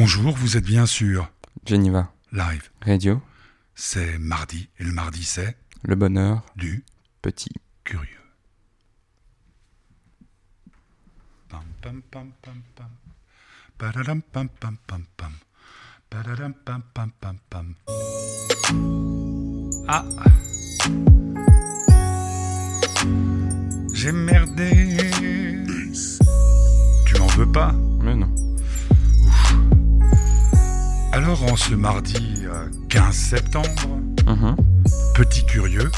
Bonjour, 0.00 0.30
vous 0.36 0.56
êtes 0.56 0.64
bien 0.64 0.86
sûr 0.86 1.28
Geneva 1.66 2.12
live. 2.30 2.70
Radio, 2.82 3.20
C'est 3.74 4.16
mardi, 4.18 4.68
et 4.78 4.84
le 4.84 4.92
mardi 4.92 5.24
c'est 5.24 5.56
le 5.82 5.96
bonheur 5.96 6.46
du 6.54 6.84
petit. 7.20 7.50
curieux. 7.82 8.06
Pam, 11.48 11.64
pam, 11.82 12.00
pam, 12.12 12.30
pam, 12.40 12.62
pam. 12.76 12.90
Padadam, 13.76 14.22
pam, 14.22 14.48
pam, 14.60 14.76
pam, 14.86 15.02
pam. 15.16 15.32
Padadam, 16.08 16.54
pam, 16.64 16.80
pam, 16.94 17.10
pam, 17.20 17.36
pam. 17.50 17.74
Ah 19.88 20.04
J'ai 23.94 24.12
merdé 24.12 25.10
Tu 27.04 27.18
m'en 27.18 27.26
veux 27.36 27.50
pas? 27.50 27.72
Mais 28.00 28.14
non. 28.14 28.32
Alors 31.18 31.42
en 31.42 31.56
ce 31.56 31.74
mardi 31.74 32.44
euh, 32.46 32.68
15 32.90 33.12
septembre, 33.12 33.98
Mhm. 34.24 34.54
petit 35.16 35.44
curieux, 35.44 35.90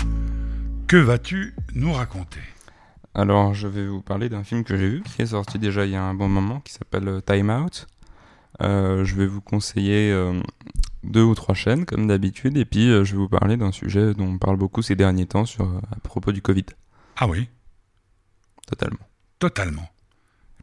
que 0.86 0.96
vas-tu 0.96 1.54
nous 1.74 1.92
raconter? 1.92 2.40
Alors, 3.14 3.52
je 3.52 3.68
vais 3.68 3.86
vous 3.86 4.00
parler 4.00 4.30
d'un 4.30 4.44
film 4.44 4.64
que 4.64 4.78
j'ai 4.78 4.88
vu, 4.88 5.02
qui 5.02 5.20
est 5.20 5.26
sorti 5.26 5.58
déjà 5.58 5.84
il 5.84 5.90
y 5.92 5.96
a 5.96 6.02
un 6.02 6.14
bon 6.14 6.30
moment, 6.30 6.60
qui 6.60 6.72
s'appelle 6.72 7.06
euh, 7.06 7.20
Time 7.20 7.50
Out. 7.50 7.86
Euh, 8.62 9.04
je 9.04 9.14
vais 9.14 9.26
vous 9.26 9.42
conseiller 9.42 10.10
euh, 10.10 10.40
deux 11.04 11.22
ou 11.22 11.34
trois 11.34 11.54
chaînes, 11.54 11.84
comme 11.84 12.06
d'habitude, 12.06 12.56
et 12.56 12.64
puis 12.64 12.88
euh, 12.90 13.04
je 13.04 13.12
vais 13.12 13.18
vous 13.18 13.28
parler 13.28 13.58
d'un 13.58 13.72
sujet 13.72 14.14
dont 14.14 14.24
on 14.26 14.38
parle 14.38 14.56
beaucoup 14.56 14.80
ces 14.80 14.96
derniers 14.96 15.26
temps 15.26 15.44
sur, 15.44 15.66
euh, 15.66 15.80
à 15.94 16.00
propos 16.00 16.32
du 16.32 16.40
Covid. 16.40 16.64
Ah 17.18 17.28
oui, 17.28 17.46
Totalement. 18.66 19.04
totalement. 19.38 19.90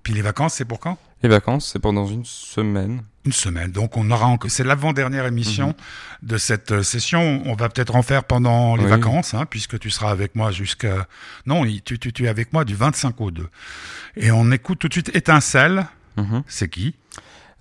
Puis 0.02 0.14
les 0.16 0.24
vacances, 0.24 0.56
c'est 0.56 0.66
pour 0.66 0.80
quand? 0.80 0.98
Les 1.24 1.30
vacances, 1.30 1.72
c'est 1.74 1.80
pendant 1.80 2.06
une 2.08 2.26
semaine. 2.26 3.02
Une 3.26 3.32
semaine. 3.32 3.72
Donc 3.72 3.98
on 3.98 4.10
aura 4.12 4.28
encore. 4.28 4.52
C'est 4.52 4.64
l'avant-dernière 4.64 5.26
émission 5.26 5.74
de 6.22 6.38
cette 6.38 6.72
euh, 6.72 6.84
session. 6.84 7.42
On 7.46 7.56
va 7.56 7.70
peut-être 7.70 7.96
en 7.96 8.04
faire 8.04 8.24
pendant 8.24 8.76
les 8.76 8.84
Oui. 8.84 8.90
vacances, 8.90 9.34
hein, 9.34 9.46
puisque 9.50 9.80
tu 9.80 9.90
seras 9.90 10.12
avec 10.12 10.36
moi 10.36 10.52
jusqu'à. 10.52 11.08
Non, 11.48 11.66
tu, 11.84 11.98
tu, 12.00 12.14
tu 12.14 12.26
es 12.26 12.28
avec 12.28 12.54
moi 12.54 12.66
du 12.66 12.76
25 12.76 13.20
au 13.20 13.32
2. 13.32 13.48
Et 14.16 14.32
on 14.32 14.52
écoute 14.52 14.80
tout 14.80 14.88
de 14.88 14.94
suite 14.94 15.16
Étincelle. 15.16 15.88
Mhm. 16.18 16.44
C'est 16.48 16.70
qui? 16.70 16.96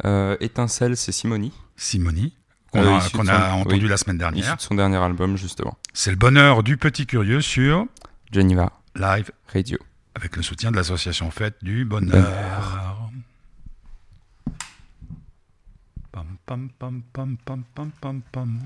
Euh, 0.04 0.36
Étincelle, 0.40 0.96
c'est 0.96 1.12
Simonie, 1.12 1.52
Simonie. 1.76 2.34
Qu'on 2.72 2.80
Euh, 2.82 2.96
a, 2.98 3.00
qu'on 3.10 3.24
son- 3.24 3.28
a 3.28 3.52
entendu 3.52 3.84
oui. 3.84 3.88
la 3.88 3.96
semaine 3.96 4.18
dernière. 4.18 4.56
de 4.56 4.60
son 4.60 4.74
dernier 4.74 4.96
album, 4.98 5.36
justement. 5.36 5.78
C'est 5.94 6.10
le 6.10 6.16
bonheur 6.16 6.62
du 6.62 6.76
petit 6.76 7.06
curieux 7.06 7.40
sur 7.40 7.86
Geneva 8.32 8.72
Live 8.94 9.30
Radio. 9.52 9.78
avec 10.14 10.36
le 10.36 10.42
soutien 10.42 10.70
de 10.70 10.76
l'association 10.76 11.30
Fête 11.30 11.56
du 11.62 11.84
Bonheur. 11.84 12.95
Pam, 16.46 16.70
pam, 16.78 17.02
pam, 17.12 17.36
pam, 17.44 17.64
pam, 17.74 17.90
pam, 18.00 18.22
pam. 18.32 18.60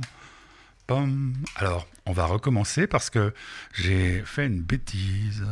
Pam. 0.87 1.35
Alors, 1.57 1.87
on 2.05 2.13
va 2.13 2.27
recommencer 2.27 2.87
parce 2.87 3.11
que 3.11 3.33
j'ai 3.75 4.23
fait 4.25 4.47
une 4.47 4.61
bêtise. 4.61 5.45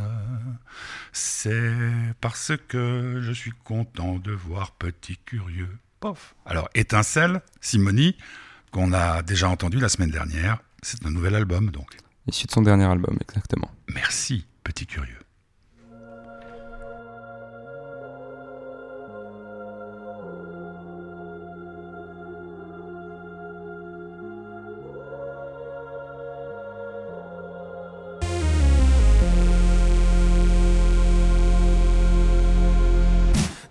C'est 1.11 1.73
parce 2.21 2.51
que 2.67 3.19
je 3.21 3.31
suis 3.31 3.53
content 3.63 4.19
de 4.19 4.31
voir 4.31 4.71
Petit 4.71 5.17
Curieux. 5.25 5.77
Pof. 5.99 6.35
Alors, 6.45 6.69
Étincelle, 6.75 7.41
Simonie, 7.61 8.17
qu'on 8.71 8.93
a 8.93 9.21
déjà 9.21 9.49
entendu 9.49 9.79
la 9.79 9.89
semaine 9.89 10.11
dernière, 10.11 10.61
c'est 10.81 11.05
un 11.05 11.11
nouvel 11.11 11.35
album 11.35 11.71
donc. 11.71 11.97
Issu 12.27 12.45
de 12.45 12.51
son 12.51 12.61
dernier 12.61 12.85
album, 12.85 13.17
exactement. 13.21 13.71
Merci, 13.93 14.45
Petit 14.63 14.85
Curieux. 14.85 15.18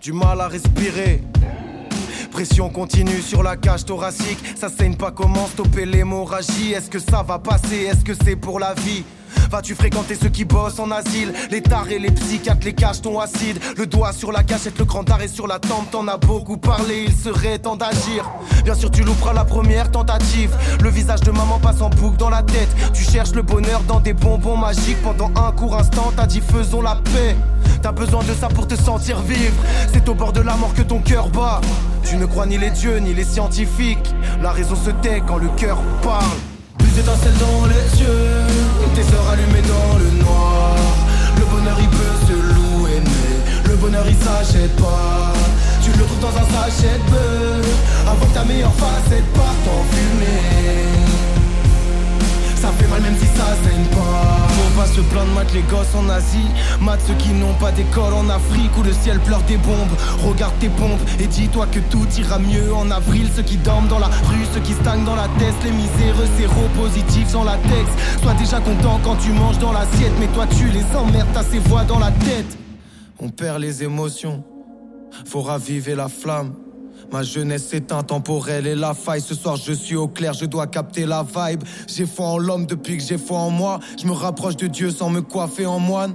Du 0.09 0.15
mal 0.15 0.41
à 0.41 0.49
respirer. 0.49 1.21
Pression 2.31 2.71
continue 2.71 3.21
sur 3.21 3.43
la 3.43 3.59
cage 3.59 3.85
thoracique, 3.85 4.39
ça 4.57 4.71
saigne 4.71 4.97
pas 4.97 5.11
comment 5.11 5.47
stopper 5.49 5.85
l'hémorragie. 5.85 6.73
Est-ce 6.73 6.89
que 6.89 6.99
ça 6.99 7.23
va 7.23 7.39
passer? 7.39 7.81
Est-ce 7.91 8.03
que 8.07 8.15
c'est 8.15 8.37
pour 8.37 8.59
la 8.59 8.73
vie? 8.73 9.05
Vas-tu 9.51 9.75
fréquenter 9.75 10.15
ceux 10.15 10.29
qui 10.29 10.45
bossent 10.45 10.79
en 10.79 10.91
asile? 10.91 11.33
Les 11.51 11.63
tarés, 11.63 11.99
les 11.99 12.11
psychiatres, 12.11 12.65
les 12.65 12.73
caches 12.73 13.03
ton 13.03 13.19
acide. 13.21 13.59
Le 13.77 13.87
doigt 13.87 14.13
sur 14.13 14.33
la 14.33 14.43
gâchette, 14.43 14.79
le 14.79 14.85
grand 14.85 15.09
arrêt 15.11 15.29
sur 15.29 15.47
la 15.47 15.59
tempe. 15.59 15.91
T'en 15.91 16.07
as 16.09 16.17
beaucoup 16.19 16.57
parlé, 16.57 17.05
il 17.07 17.15
serait 17.15 17.59
temps 17.59 17.77
d'agir. 17.77 18.29
Bien 18.65 18.75
sûr 18.75 18.91
tu 18.91 19.03
louperas 19.03 19.33
la 19.33 19.45
première 19.45 19.91
tentative. 19.91 20.55
Le 20.83 20.91
visage 20.91 21.21
de 21.21 21.31
maman 21.31 21.59
passe 21.59 21.81
en 21.81 21.91
boucle 21.91 22.17
dans 22.17 22.31
la 22.31 22.43
tête. 22.43 22.69
Tu 22.93 23.05
cherches 23.05 23.33
le 23.33 23.43
bonheur 23.43 23.81
dans 23.83 24.01
des 24.01 24.13
bonbons 24.13 24.57
magiques. 24.57 25.01
Pendant 25.03 25.31
un 25.37 25.53
court 25.53 25.77
instant 25.77 26.13
t'as 26.17 26.27
dit 26.27 26.41
faisons 26.41 26.83
la 26.83 26.97
paix. 26.97 27.37
T'as 27.83 27.93
besoin 27.93 28.25
de 28.25 28.35
ça 28.35 28.49
pour 28.49 28.67
te 28.67 28.75
sentir 28.75 29.21
vivre. 29.23 29.55
C'est 29.93 30.09
au 30.09 30.15
bord 30.15 30.33
de 30.33 30.41
la 30.41 30.57
mort 30.57 30.75
que 30.75 30.83
ton 30.83 30.99
cœur 30.99 31.29
bat. 31.29 31.61
Tu 32.03 32.17
ne 32.17 32.27
crois 32.27 32.47
ni 32.47 32.59
les 32.59 32.71
dieux 32.71 32.99
ni 32.99 33.15
les 33.15 33.25
scientifiques. 33.25 34.15
La 34.43 34.51
raison 34.51 34.75
se 34.77 34.91
tait 34.91 35.23
quand 35.27 35.37
le 35.37 35.49
cœur 35.57 35.79
parle 36.03 36.25
d'étincelles 36.99 37.39
dans 37.39 37.67
les 37.67 38.01
yeux, 38.03 38.47
tes 38.95 39.07
heures 39.15 39.29
allumées 39.31 39.63
dans 39.63 39.99
le 39.99 40.11
noir. 40.23 40.75
Le 41.39 41.45
bonheur 41.45 41.77
il 41.81 41.89
peut 41.89 42.17
se 42.27 42.33
louer, 42.33 43.01
mais 43.05 43.71
le 43.71 43.77
bonheur 43.77 44.05
il 44.09 44.17
s'achète 44.17 44.75
pas. 44.77 45.33
Tu 45.83 45.91
le 45.97 46.05
trouves 46.05 46.21
dans 46.21 46.37
un 46.43 46.49
sachet 46.55 46.99
de 46.99 47.11
beurre, 47.11 47.79
avant 48.11 48.27
que 48.27 48.35
ta 48.35 48.45
meilleure 48.45 48.75
facette 48.75 49.29
parte 49.33 49.65
en 49.77 49.83
fumée. 49.93 50.89
Ça 52.57 52.69
fait 52.79 52.88
Faut 55.09 55.15
pas 55.15 55.21
se 55.21 55.25
plaindre, 55.25 55.35
mat 55.35 55.53
les 55.55 55.63
gosses 55.63 55.95
en 55.95 56.09
Asie. 56.09 56.49
Mat 56.81 56.99
ceux 57.07 57.15
qui 57.15 57.31
n'ont 57.31 57.55
pas 57.55 57.73
d'école 57.73 58.15
en 58.15 58.29
Afrique 58.29 58.77
Où 58.79 58.83
le 58.83 58.93
ciel 58.93 59.19
pleure 59.21 59.43
des 59.43 59.57
bombes. 59.57 59.97
Regarde 60.25 60.55
tes 60.61 60.69
pompes 60.69 61.01
et 61.21 61.27
dis-toi 61.27 61.67
que 61.67 61.81
tout 61.91 62.07
ira 62.19 62.39
mieux 62.39 62.73
en 62.75 62.91
avril. 62.91 63.29
Ceux 63.35 63.43
qui 63.43 63.57
dorment 63.57 63.89
dans 63.89 63.99
la 63.99 64.07
rue, 64.07 64.45
ceux 64.55 64.61
qui 64.61 64.73
stagnent 64.73 65.05
dans 65.05 65.17
la 65.17 65.29
tête 65.39 65.55
Les 65.65 65.73
miséreux 65.73 66.29
séropositifs 66.37 67.29
sans 67.29 67.45
latex 67.45 67.91
Sois 68.23 68.35
déjà 68.35 68.61
content 68.61 69.01
quand 69.03 69.17
tu 69.17 69.31
manges 69.33 69.59
dans 69.59 69.73
l'assiette 69.73 70.13
Mais 70.21 70.29
toi 70.29 70.47
tu 70.47 70.69
les 70.69 70.85
emmerdes, 70.97 71.29
t'as 71.33 71.45
ces 71.45 71.59
voix 71.59 71.85
dans 71.85 71.99
la 71.99 72.11
tête. 72.11 72.59
On 73.21 73.29
perd 73.29 73.61
les 73.61 73.83
émotions 73.83 74.45
Faut 75.25 75.43
raviver 75.43 75.95
la 75.95 76.09
flamme 76.09 76.55
Ma 77.11 77.23
jeunesse 77.23 77.73
est 77.73 77.91
intemporelle 77.93 78.67
et 78.67 78.75
la 78.75 78.95
faille. 78.95 79.23
Ce 79.23 79.35
soir, 79.35 79.57
je 79.57 79.73
suis 79.73 79.97
au 79.97 80.09
clair, 80.09 80.35
je 80.35 80.45
dois 80.45 80.67
capter 80.67 81.07
la 81.07 81.23
vibe. 81.25 81.63
J'ai 81.87 82.07
foi 82.07 82.27
en 82.27 82.39
l'homme 82.39 82.67
depuis 82.67 82.99
que 82.99 83.03
j'ai 83.03 83.19
foi 83.19 83.39
en 83.39 83.51
moi. 83.51 83.81
Je 84.01 84.07
me 84.07 84.13
rapproche 84.13 84.57
de 84.57 84.67
Dieu 84.67 84.91
sans 84.91 85.11
me 85.11 85.23
coiffer 85.23 85.67
en 85.67 85.79
moine. 85.79 86.15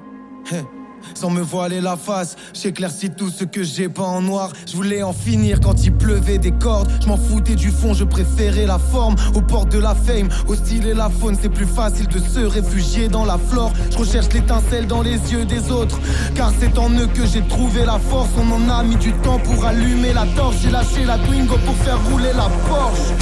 Sans 1.14 1.30
me 1.30 1.42
voiler 1.42 1.82
la 1.82 1.96
face, 1.96 2.36
j'éclaircis 2.54 3.12
tout 3.12 3.30
ce 3.30 3.44
que 3.44 3.64
j'ai 3.64 3.90
pas 3.90 4.04
en 4.04 4.22
noir. 4.22 4.52
Je 4.68 4.76
voulais 4.76 5.04
en 5.04 5.14
finir 5.14 5.60
quand 5.60 5.84
il 5.84 5.94
pleuvait 5.94 6.38
des 6.38 6.52
cordes. 6.52 6.90
Je 7.02 7.08
m'en 7.08 7.18
foutais 7.18 7.56
du 7.56 7.70
fond, 7.72 7.94
je 7.94 8.04
préférais 8.04 8.66
la 8.66 8.80
forme. 8.80 9.16
Aux 9.36 9.42
portes 9.42 9.72
de 9.72 9.80
la 9.80 9.96
fame, 9.96 10.30
au 10.48 10.56
style 10.56 10.88
et 10.88 10.94
la 10.94 11.10
faune, 11.10 11.38
c'est 11.42 11.50
plus 11.50 11.66
facile 11.66 12.08
de 12.08 12.20
se 12.20 12.40
réfugier 12.40 13.08
dans 13.08 13.26
la 13.26 13.38
flore. 13.38 13.72
Je 13.92 13.98
recherche 13.98 14.28
l'étincelle 14.34 14.88
dans 14.88 15.02
les 15.02 15.18
yeux 15.32 15.46
des 15.46 15.72
autres. 15.72 16.00
Car 16.36 16.52
c'est 16.60 16.78
en 16.78 16.90
eux 16.92 17.08
que 17.08 17.26
j'ai 17.26 17.42
trouvé 17.48 17.86
la 17.86 18.00
force. 18.00 18.30
On 18.38 18.52
en 18.52 18.70
a 18.70 18.84
mis 18.84 18.96
du 18.96 19.14
temps 19.14 19.40
pour 19.40 19.66
allumer 19.66 20.14
la 20.14 20.26
torche. 20.36 20.56
J'ai 20.62 20.72
lâché 20.72 21.06
la 21.06 21.18
Twingo 21.18 21.58
pour 21.66 21.76
faire 21.78 22.00
rouler 22.10 22.34
la 22.36 22.50
Porsche. 22.68 23.14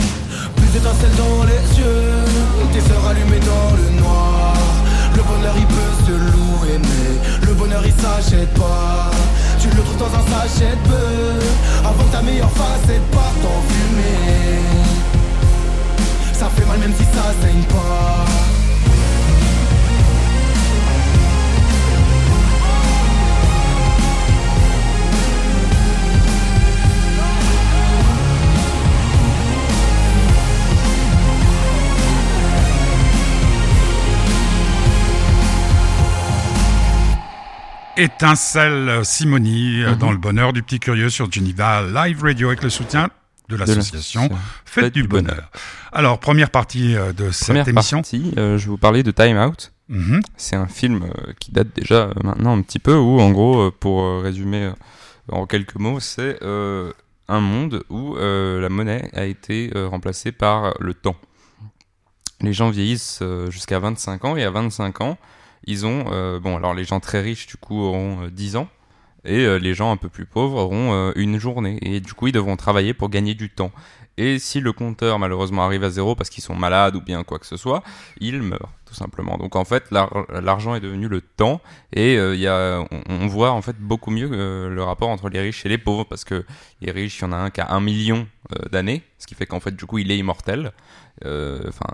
Plus 0.55 0.67
d'étincelles 0.67 1.15
dans 1.17 1.43
les 1.43 1.79
yeux, 1.79 2.71
tes 2.73 2.81
sœurs 2.81 3.07
allumées 3.07 3.39
dans 3.39 3.75
le 3.75 4.01
noir. 4.01 4.53
Le 5.15 5.23
bonheur 5.23 5.53
il 5.57 5.65
peut 5.65 5.90
pas. 8.29 9.11
Tu 9.59 9.67
le 9.69 9.81
trouves 9.83 9.97
dans 9.97 10.05
un 10.05 10.23
sachet 10.39 10.75
de 10.83 10.89
beurre, 10.89 11.85
avant 11.85 12.03
que 12.03 12.11
ta 12.11 12.21
meilleure 12.21 12.51
facette 12.51 13.01
parte 13.11 13.43
en 13.43 13.61
fumée. 13.67 14.59
Ça 16.33 16.49
fait 16.55 16.65
mal 16.65 16.79
même 16.79 16.93
si 16.95 17.03
ça 17.03 17.33
saigne 17.41 17.63
pas. 17.63 18.30
Étincelle 38.01 39.05
Simonie 39.05 39.83
euh, 39.83 39.91
Mhm. 39.91 39.97
dans 39.99 40.11
le 40.11 40.17
bonheur 40.17 40.53
du 40.53 40.63
petit 40.63 40.79
curieux 40.79 41.09
sur 41.11 41.31
Geneva 41.31 41.83
Live 41.83 42.23
Radio 42.23 42.47
avec 42.47 42.63
le 42.63 42.71
soutien 42.71 43.09
de 43.47 43.55
l'association 43.55 44.27
Fête 44.65 44.91
du 44.93 45.03
Bonheur. 45.03 45.51
Alors, 45.91 46.19
première 46.19 46.49
partie 46.49 46.95
euh, 46.95 47.13
de 47.13 47.29
cette 47.29 47.49
Première 47.49 47.67
émission. 47.67 47.99
partie, 47.99 48.33
euh, 48.37 48.57
je 48.57 48.63
vais 48.65 48.69
vous 48.71 48.77
parler 48.79 49.03
de 49.03 49.11
Time 49.11 49.37
Out. 49.37 49.71
Mhm. 49.89 50.21
C'est 50.35 50.55
un 50.55 50.65
film 50.65 51.11
qui 51.39 51.51
date 51.51 51.67
déjà 51.75 52.09
maintenant 52.23 52.57
un 52.57 52.61
petit 52.63 52.79
peu, 52.79 52.95
où 52.95 53.19
en 53.19 53.29
gros, 53.29 53.69
pour 53.71 54.23
résumer 54.23 54.71
en 55.31 55.45
quelques 55.45 55.75
mots, 55.75 55.99
c'est 55.99 56.41
euh, 56.41 56.91
un 57.27 57.39
monde 57.39 57.83
où 57.91 58.15
la 58.15 58.69
monnaie 58.69 59.11
a 59.13 59.25
été 59.25 59.69
remplacée 59.75 60.31
par 60.31 60.73
le 60.79 60.95
temps. 60.95 61.17
Les 62.39 62.53
gens 62.53 62.71
vieillissent 62.71 63.21
jusqu'à 63.49 63.77
25 63.77 64.25
ans 64.25 64.35
et 64.37 64.43
à 64.43 64.49
25 64.49 65.01
ans, 65.01 65.17
ils 65.65 65.85
ont, 65.85 66.39
bon 66.39 66.57
alors 66.57 66.73
les 66.73 66.83
gens 66.83 66.99
très 66.99 67.21
riches 67.21 67.47
du 67.47 67.57
coup 67.57 67.79
auront 67.79 68.27
10 68.29 68.55
ans 68.55 68.67
et 69.23 69.59
les 69.59 69.73
gens 69.73 69.91
un 69.91 69.97
peu 69.97 70.09
plus 70.09 70.25
pauvres 70.25 70.57
auront 70.57 71.11
une 71.15 71.37
journée 71.37 71.77
et 71.81 71.99
du 71.99 72.13
coup 72.13 72.27
ils 72.27 72.33
devront 72.33 72.57
travailler 72.57 72.93
pour 72.93 73.09
gagner 73.09 73.35
du 73.35 73.49
temps. 73.49 73.71
Et 74.17 74.39
si 74.39 74.59
le 74.59 74.73
compteur 74.73 75.19
malheureusement 75.19 75.63
arrive 75.63 75.83
à 75.83 75.89
zéro 75.89 76.15
parce 76.15 76.29
qu'ils 76.29 76.43
sont 76.43 76.55
malades 76.55 76.95
ou 76.95 77.01
bien 77.01 77.23
quoi 77.23 77.39
que 77.39 77.45
ce 77.45 77.57
soit, 77.57 77.83
ils 78.19 78.41
meurent 78.41 78.73
tout 78.91 78.97
simplement. 78.97 79.37
Donc 79.37 79.55
en 79.55 79.63
fait, 79.63 79.89
l'argent 79.89 80.75
est 80.75 80.81
devenu 80.81 81.07
le 81.07 81.21
temps 81.21 81.61
et 81.93 82.17
euh, 82.17 82.35
y 82.35 82.45
a, 82.45 82.83
on, 83.07 83.27
voit 83.27 83.51
en 83.51 83.61
fait 83.61 83.77
beaucoup 83.79 84.11
mieux 84.11 84.29
euh, 84.33 84.67
le 84.67 84.83
rapport 84.83 85.07
entre 85.07 85.29
les 85.29 85.39
riches 85.39 85.65
et 85.65 85.69
les 85.69 85.77
pauvres 85.77 86.03
parce 86.03 86.25
que 86.25 86.43
les 86.81 86.91
riches, 86.91 87.19
il 87.19 87.21
y 87.21 87.25
en 87.25 87.31
a 87.31 87.37
un 87.37 87.49
qui 87.51 87.61
a 87.61 87.71
un 87.71 87.79
million 87.79 88.27
euh, 88.51 88.67
d'années, 88.69 89.01
ce 89.17 89.27
qui 89.27 89.35
fait 89.35 89.45
qu'en 89.45 89.61
fait 89.61 89.73
du 89.73 89.85
coup 89.85 89.97
il 89.99 90.11
est 90.11 90.17
immortel. 90.17 90.73
Enfin, 91.23 91.85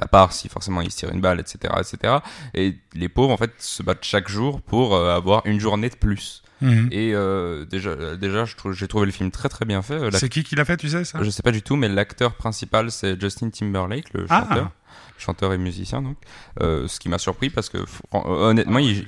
à 0.00 0.06
part 0.06 0.32
si 0.32 0.48
forcément 0.48 0.80
il 0.80 0.92
se 0.92 0.98
tire 0.98 1.10
une 1.10 1.20
balle, 1.20 1.40
etc., 1.40 1.74
etc. 1.76 2.18
Et 2.54 2.76
les 2.94 3.08
pauvres 3.08 3.32
en 3.32 3.36
fait 3.36 3.50
se 3.58 3.82
battent 3.82 4.04
chaque 4.04 4.28
jour 4.28 4.62
pour 4.62 4.96
avoir 4.96 5.42
une 5.44 5.58
journée 5.58 5.88
de 5.88 5.96
plus. 5.96 6.44
Mhm. 6.60 6.88
Et 6.92 7.14
euh, 7.14 7.64
déjà, 7.64 8.16
déjà 8.16 8.44
j'ai 8.72 8.88
trouvé 8.88 9.06
le 9.06 9.12
film 9.12 9.30
très 9.30 9.48
très 9.48 9.64
bien 9.64 9.82
fait. 9.82 9.98
C'est 10.12 10.28
qui 10.28 10.44
qui 10.44 10.54
l'a 10.54 10.64
fait, 10.64 10.76
tu 10.76 10.88
sais 10.88 11.04
ça? 11.04 11.18
Je 11.22 11.30
sais 11.30 11.42
pas 11.42 11.50
du 11.50 11.62
tout, 11.62 11.76
mais 11.76 11.88
l'acteur 11.88 12.34
principal 12.34 12.90
c'est 12.90 13.20
Justin 13.20 13.50
Timberlake, 13.50 14.12
le 14.14 14.26
ah. 14.28 14.46
chanteur. 14.48 14.70
Chanteur 15.16 15.52
et 15.52 15.58
musicien, 15.58 16.02
donc. 16.02 16.16
Euh, 16.60 16.88
ce 16.88 16.98
qui 16.98 17.08
m'a 17.08 17.18
surpris 17.18 17.50
parce 17.50 17.68
que 17.68 17.78
honnêtement, 18.12 18.78
il, 18.78 19.06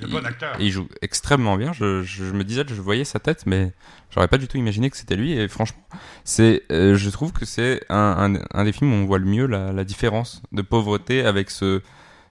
il, 0.59 0.71
joue 0.71 0.87
extrêmement 1.01 1.57
bien. 1.57 1.73
Je, 1.73 2.01
je, 2.03 2.23
me 2.25 2.43
disais, 2.43 2.63
je 2.67 2.81
voyais 2.81 3.03
sa 3.03 3.19
tête, 3.19 3.45
mais 3.45 3.73
j'aurais 4.09 4.27
pas 4.27 4.37
du 4.37 4.47
tout 4.47 4.57
imaginé 4.57 4.89
que 4.89 4.97
c'était 4.97 5.15
lui. 5.15 5.33
Et 5.33 5.47
franchement, 5.47 5.83
c'est, 6.23 6.63
euh, 6.71 6.95
je 6.95 7.09
trouve 7.09 7.33
que 7.33 7.45
c'est 7.45 7.83
un, 7.89 8.35
un, 8.35 8.59
un, 8.59 8.63
des 8.63 8.71
films 8.71 8.93
où 8.93 8.95
on 8.95 9.05
voit 9.05 9.19
le 9.19 9.25
mieux 9.25 9.47
la, 9.47 9.73
la 9.73 9.83
différence 9.83 10.41
de 10.51 10.61
pauvreté 10.61 11.25
avec 11.25 11.49
ce, 11.51 11.81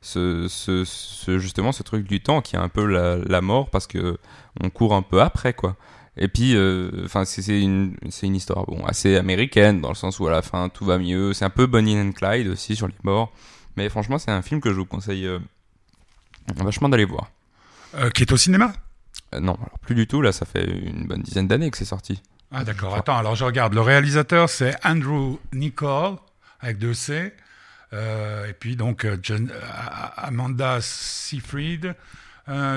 ce, 0.00 0.46
ce, 0.48 1.38
justement 1.38 1.72
ce 1.72 1.82
truc 1.82 2.06
du 2.06 2.20
temps 2.20 2.40
qui 2.40 2.56
est 2.56 2.58
un 2.58 2.68
peu 2.68 2.86
la, 2.86 3.16
la, 3.16 3.40
mort 3.40 3.70
parce 3.70 3.86
que 3.86 4.18
on 4.62 4.70
court 4.70 4.94
un 4.94 5.02
peu 5.02 5.20
après 5.20 5.52
quoi. 5.52 5.76
Et 6.16 6.28
puis, 6.28 6.56
euh, 6.56 7.04
enfin, 7.04 7.24
c'est 7.24 7.60
une, 7.60 7.96
une 8.22 8.34
histoire 8.34 8.64
bon 8.64 8.84
assez 8.86 9.16
américaine 9.16 9.80
dans 9.80 9.90
le 9.90 9.94
sens 9.94 10.18
où 10.18 10.26
à 10.26 10.30
la 10.30 10.42
fin 10.42 10.68
tout 10.68 10.84
va 10.84 10.98
mieux. 10.98 11.34
C'est 11.34 11.44
un 11.44 11.50
peu 11.50 11.66
Bonnie 11.66 11.98
and 11.98 12.12
Clyde 12.12 12.48
aussi 12.48 12.74
sur 12.74 12.88
les 12.88 12.94
morts. 13.02 13.32
Mais 13.76 13.88
franchement, 13.88 14.18
c'est 14.18 14.30
un 14.30 14.42
film 14.42 14.60
que 14.60 14.70
je 14.70 14.76
vous 14.76 14.86
conseille 14.86 15.26
euh, 15.26 15.38
vachement 16.56 16.88
d'aller 16.88 17.04
voir. 17.04 17.30
Euh, 17.96 18.10
qui 18.10 18.22
est 18.22 18.32
au 18.32 18.36
cinéma? 18.36 18.72
Non, 19.38 19.54
alors 19.54 19.78
plus 19.80 19.94
du 19.94 20.06
tout. 20.06 20.22
Là, 20.22 20.32
ça 20.32 20.46
fait 20.46 20.64
une 20.64 21.06
bonne 21.06 21.22
dizaine 21.22 21.48
d'années 21.48 21.70
que 21.70 21.76
c'est 21.76 21.84
sorti. 21.84 22.22
Ah 22.50 22.64
d'accord. 22.64 22.94
Attends, 22.94 23.18
alors 23.18 23.34
je 23.34 23.44
regarde. 23.44 23.74
Le 23.74 23.82
réalisateur, 23.82 24.48
c'est 24.48 24.74
Andrew 24.84 25.38
Nicole 25.52 26.16
avec 26.60 26.78
deux 26.78 26.94
C. 26.94 27.32
Et 27.92 28.52
puis 28.58 28.76
donc 28.76 29.06
John, 29.22 29.50
Amanda 30.16 30.80
Seyfried, 30.82 31.94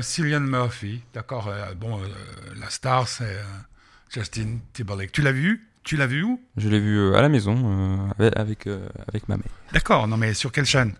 Cillian 0.01 0.39
Murphy, 0.41 1.01
d'accord. 1.13 1.51
bon, 1.77 1.99
la 2.59 2.69
star 2.69 3.07
c'est 3.07 3.37
Justin 4.09 4.59
Timberlake. 4.73 5.11
Tu 5.11 5.21
l'as 5.21 5.31
vu? 5.31 5.67
Tu 5.83 5.95
l'as 5.95 6.07
vu 6.07 6.23
où? 6.23 6.41
Je 6.57 6.69
l'ai 6.69 6.79
vu 6.79 7.15
à 7.15 7.21
la 7.21 7.29
maison 7.29 8.09
avec 8.17 8.67
avec 9.07 9.29
ma 9.29 9.37
mère. 9.37 9.45
D'accord. 9.71 10.07
Non 10.07 10.17
mais 10.17 10.33
sur 10.33 10.51
quelle 10.51 10.65
chaîne? 10.65 10.93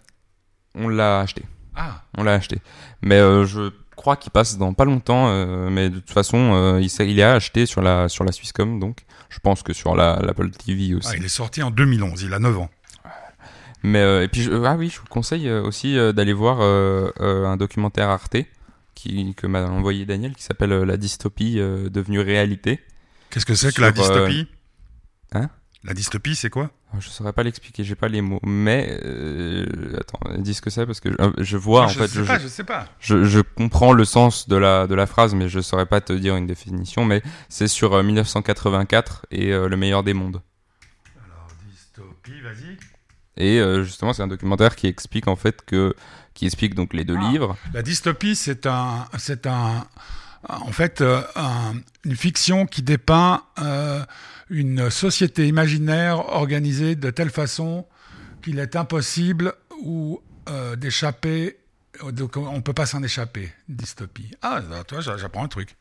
On 0.75 0.87
l'a 0.87 1.19
acheté. 1.19 1.43
Ah. 1.75 2.03
On 2.17 2.23
l'a 2.23 2.33
acheté. 2.33 2.59
Mais 3.01 3.17
je 3.19 3.71
crois 3.95 4.15
qu'il 4.15 4.31
passe 4.31 4.57
dans 4.57 4.73
pas 4.73 4.85
longtemps, 4.85 5.29
mais 5.69 5.89
de 5.89 5.99
toute 5.99 6.11
façon, 6.11 6.79
il, 6.79 7.09
il 7.09 7.19
est 7.19 7.23
acheté 7.23 7.65
sur 7.65 7.81
la, 7.81 8.07
sur 8.07 8.23
la 8.23 8.31
Swisscom, 8.31 8.79
donc 8.79 8.99
je 9.29 9.39
pense 9.39 9.63
que 9.63 9.73
sur 9.73 9.95
l'Apple 9.95 10.51
TV 10.51 10.93
aussi. 10.93 11.09
Ah, 11.11 11.17
il 11.17 11.25
est 11.25 11.27
sorti 11.27 11.63
en 11.63 11.71
2011, 11.71 12.21
il 12.21 12.33
a 12.33 12.39
9 12.39 12.59
ans. 12.59 12.69
Mais 13.83 13.99
euh, 13.99 14.23
et 14.23 14.27
puis 14.27 14.49
ah 14.65 14.75
oui, 14.77 14.89
je 14.89 14.99
vous 14.99 15.07
conseille 15.07 15.47
euh, 15.47 15.63
aussi 15.63 15.97
euh, 15.97 16.11
d'aller 16.11 16.33
voir 16.33 16.59
un 16.61 17.57
documentaire 17.57 18.09
Arte 18.09 18.37
qui 18.99 19.33
que 19.35 19.47
m'a 19.47 19.65
envoyé 19.65 20.05
Daniel 20.05 20.35
qui 20.35 20.43
s'appelle 20.43 20.71
La 20.71 20.97
dystopie 20.97 21.55
devenue 21.55 22.19
réalité. 22.19 22.79
Qu'est-ce 23.29 23.45
que 23.45 23.55
c'est 23.55 23.73
que 23.73 23.81
la 23.81 23.91
dystopie? 23.91 24.47
Hein? 25.31 25.49
La 25.83 25.93
dystopie, 25.93 26.35
c'est 26.35 26.49
quoi? 26.49 26.71
Ah, 26.91 26.97
Je 26.99 27.07
saurais 27.09 27.31
pas 27.31 27.43
l'expliquer, 27.43 27.83
j'ai 27.83 27.95
pas 27.95 28.09
les 28.09 28.21
mots. 28.21 28.41
Mais 28.43 28.99
attends, 29.97 30.19
dis 30.39 30.53
ce 30.53 30.61
que 30.61 30.69
c'est 30.69 30.85
parce 30.85 30.99
que 30.99 31.09
je, 31.37 31.57
vois 31.57 31.85
en 31.85 31.87
je 31.87 31.99
fait. 31.99 32.07
Sais 32.07 32.25
pas, 32.25 32.39
je 32.39 32.47
sais 32.47 32.63
pas. 32.63 32.85
Je, 32.99 33.23
je, 33.23 33.39
comprends 33.39 33.93
le 33.93 34.03
sens 34.03 34.49
de 34.49 34.57
la 34.57 34.87
de 34.87 34.95
la 34.95 35.05
phrase, 35.05 35.33
mais 35.35 35.47
je 35.47 35.61
saurais 35.61 35.85
pas 35.85 36.01
te 36.01 36.13
dire 36.13 36.35
une 36.35 36.47
définition. 36.47 37.05
Mais 37.05 37.21
c'est 37.47 37.67
sur 37.67 38.03
1984 38.03 39.27
et 39.31 39.51
le 39.51 39.77
meilleur 39.77 40.03
des 40.03 40.13
mondes. 40.13 40.41
Alors 41.23 41.47
dystopie, 41.69 42.41
vas-y. 42.41 42.77
Et 43.39 43.59
euh, 43.59 43.83
justement, 43.83 44.13
c'est 44.13 44.21
un 44.21 44.27
documentaire 44.27 44.75
qui 44.75 44.87
explique 44.87 45.27
en 45.27 45.37
fait 45.37 45.63
que 45.65 45.95
qui 46.39 46.45
explique 46.45 46.73
donc 46.73 46.93
les 46.93 47.03
deux 47.03 47.17
ah. 47.19 47.31
livres. 47.31 47.57
La 47.73 47.81
dystopie, 47.81 48.33
c'est 48.33 48.65
un, 48.65 49.05
c'est 49.17 49.45
un, 49.45 49.85
en 50.47 50.71
fait, 50.71 51.01
euh, 51.01 51.21
une 52.05 52.15
fiction 52.15 52.65
qui 52.65 52.81
dépeint 52.81 53.43
euh, 53.59 54.01
une 54.49 54.89
société 54.89 55.49
imaginaire 55.49 56.29
organisée 56.29 56.95
de 56.95 57.09
telle 57.09 57.29
façon 57.29 57.85
qu'il 58.41 58.59
est 58.59 58.77
impossible 58.77 59.53
ou 59.81 60.21
d'échapper. 60.77 61.57
On 62.01 62.61
peut 62.61 62.73
pas 62.73 62.87
s'en 62.87 63.03
échapper. 63.03 63.51
Dystopie. 63.67 64.31
Ah, 64.41 64.61
toi, 64.87 65.01
j'apprends 65.01 65.43
un 65.43 65.47
truc. 65.49 65.75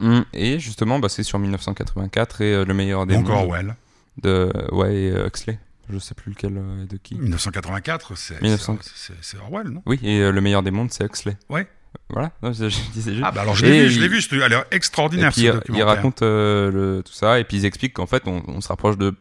Hum, 0.00 0.24
et 0.34 0.58
justement, 0.58 0.98
bah, 0.98 1.08
c'est 1.08 1.22
sur 1.22 1.38
1984 1.38 2.40
et 2.40 2.64
le 2.64 2.74
meilleur 2.74 3.06
des 3.06 3.16
Encore 3.16 3.44
Orwell. 3.44 3.76
De 4.20 4.52
ouais, 4.72 5.14
Huxley. 5.26 5.58
Je 5.92 5.98
sais 5.98 6.14
plus 6.14 6.30
lequel 6.30 6.56
euh, 6.56 6.84
est 6.84 6.86
de 6.86 6.96
qui. 6.96 7.14
1984, 7.14 8.12
c'est 8.16 9.38
Orwell, 9.38 9.68
non? 9.68 9.82
Oui, 9.86 9.98
et 10.02 10.20
euh, 10.20 10.30
Le 10.30 10.40
meilleur 10.40 10.62
des 10.62 10.70
mondes, 10.70 10.90
c'est 10.90 11.04
Huxley. 11.04 11.36
Ouais. 11.48 11.68
Voilà, 12.08 12.30
je, 12.42 12.68
disais 12.92 13.12
juste. 13.12 13.24
Ah 13.26 13.32
bah 13.32 13.42
alors 13.42 13.56
je 13.56 13.66
l'ai 13.66 13.82
vu, 13.82 13.90
je 13.90 14.00
l'ai 14.00 14.08
vu, 14.08 14.20
c'est 14.20 14.36
extraordinaire 14.70 15.34
ce 15.34 15.40
documentaire. 15.40 15.76
Il 15.76 15.82
raconte 15.82 16.22
euh, 16.22 16.70
le, 16.70 17.02
tout 17.02 17.12
ça 17.12 17.40
et 17.40 17.44
puis 17.44 17.56
ils 17.56 17.64
expliquent 17.64 17.94
qu'en 17.94 18.06
fait 18.06 18.22
on, 18.26 18.44
on, 18.46 18.60
se 18.60 18.68
rapproche 18.68 18.96
de, 18.96 19.12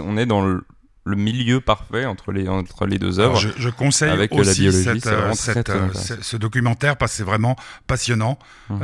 on 0.00 0.16
est 0.16 0.26
dans 0.26 0.44
le, 0.44 0.64
le, 1.04 1.16
milieu 1.16 1.60
parfait 1.60 2.06
entre 2.06 2.32
les 2.32 2.48
entre 2.48 2.86
les 2.86 2.98
deux 2.98 3.20
œuvres. 3.20 3.38
je, 3.38 3.50
je, 3.56 3.68
conseille 3.68 4.10
avec 4.10 4.32
aussi 4.32 4.64
la 4.64 4.70
biologie, 4.72 5.00
cette, 5.00 5.70
cette, 5.94 6.22
ce 6.22 6.36
documentaire 6.36 6.96
parce 6.96 7.12
que 7.12 7.18
c'est 7.18 7.22
vraiment 7.22 7.54
passionnant. 7.86 8.40
Mhm. 8.70 8.80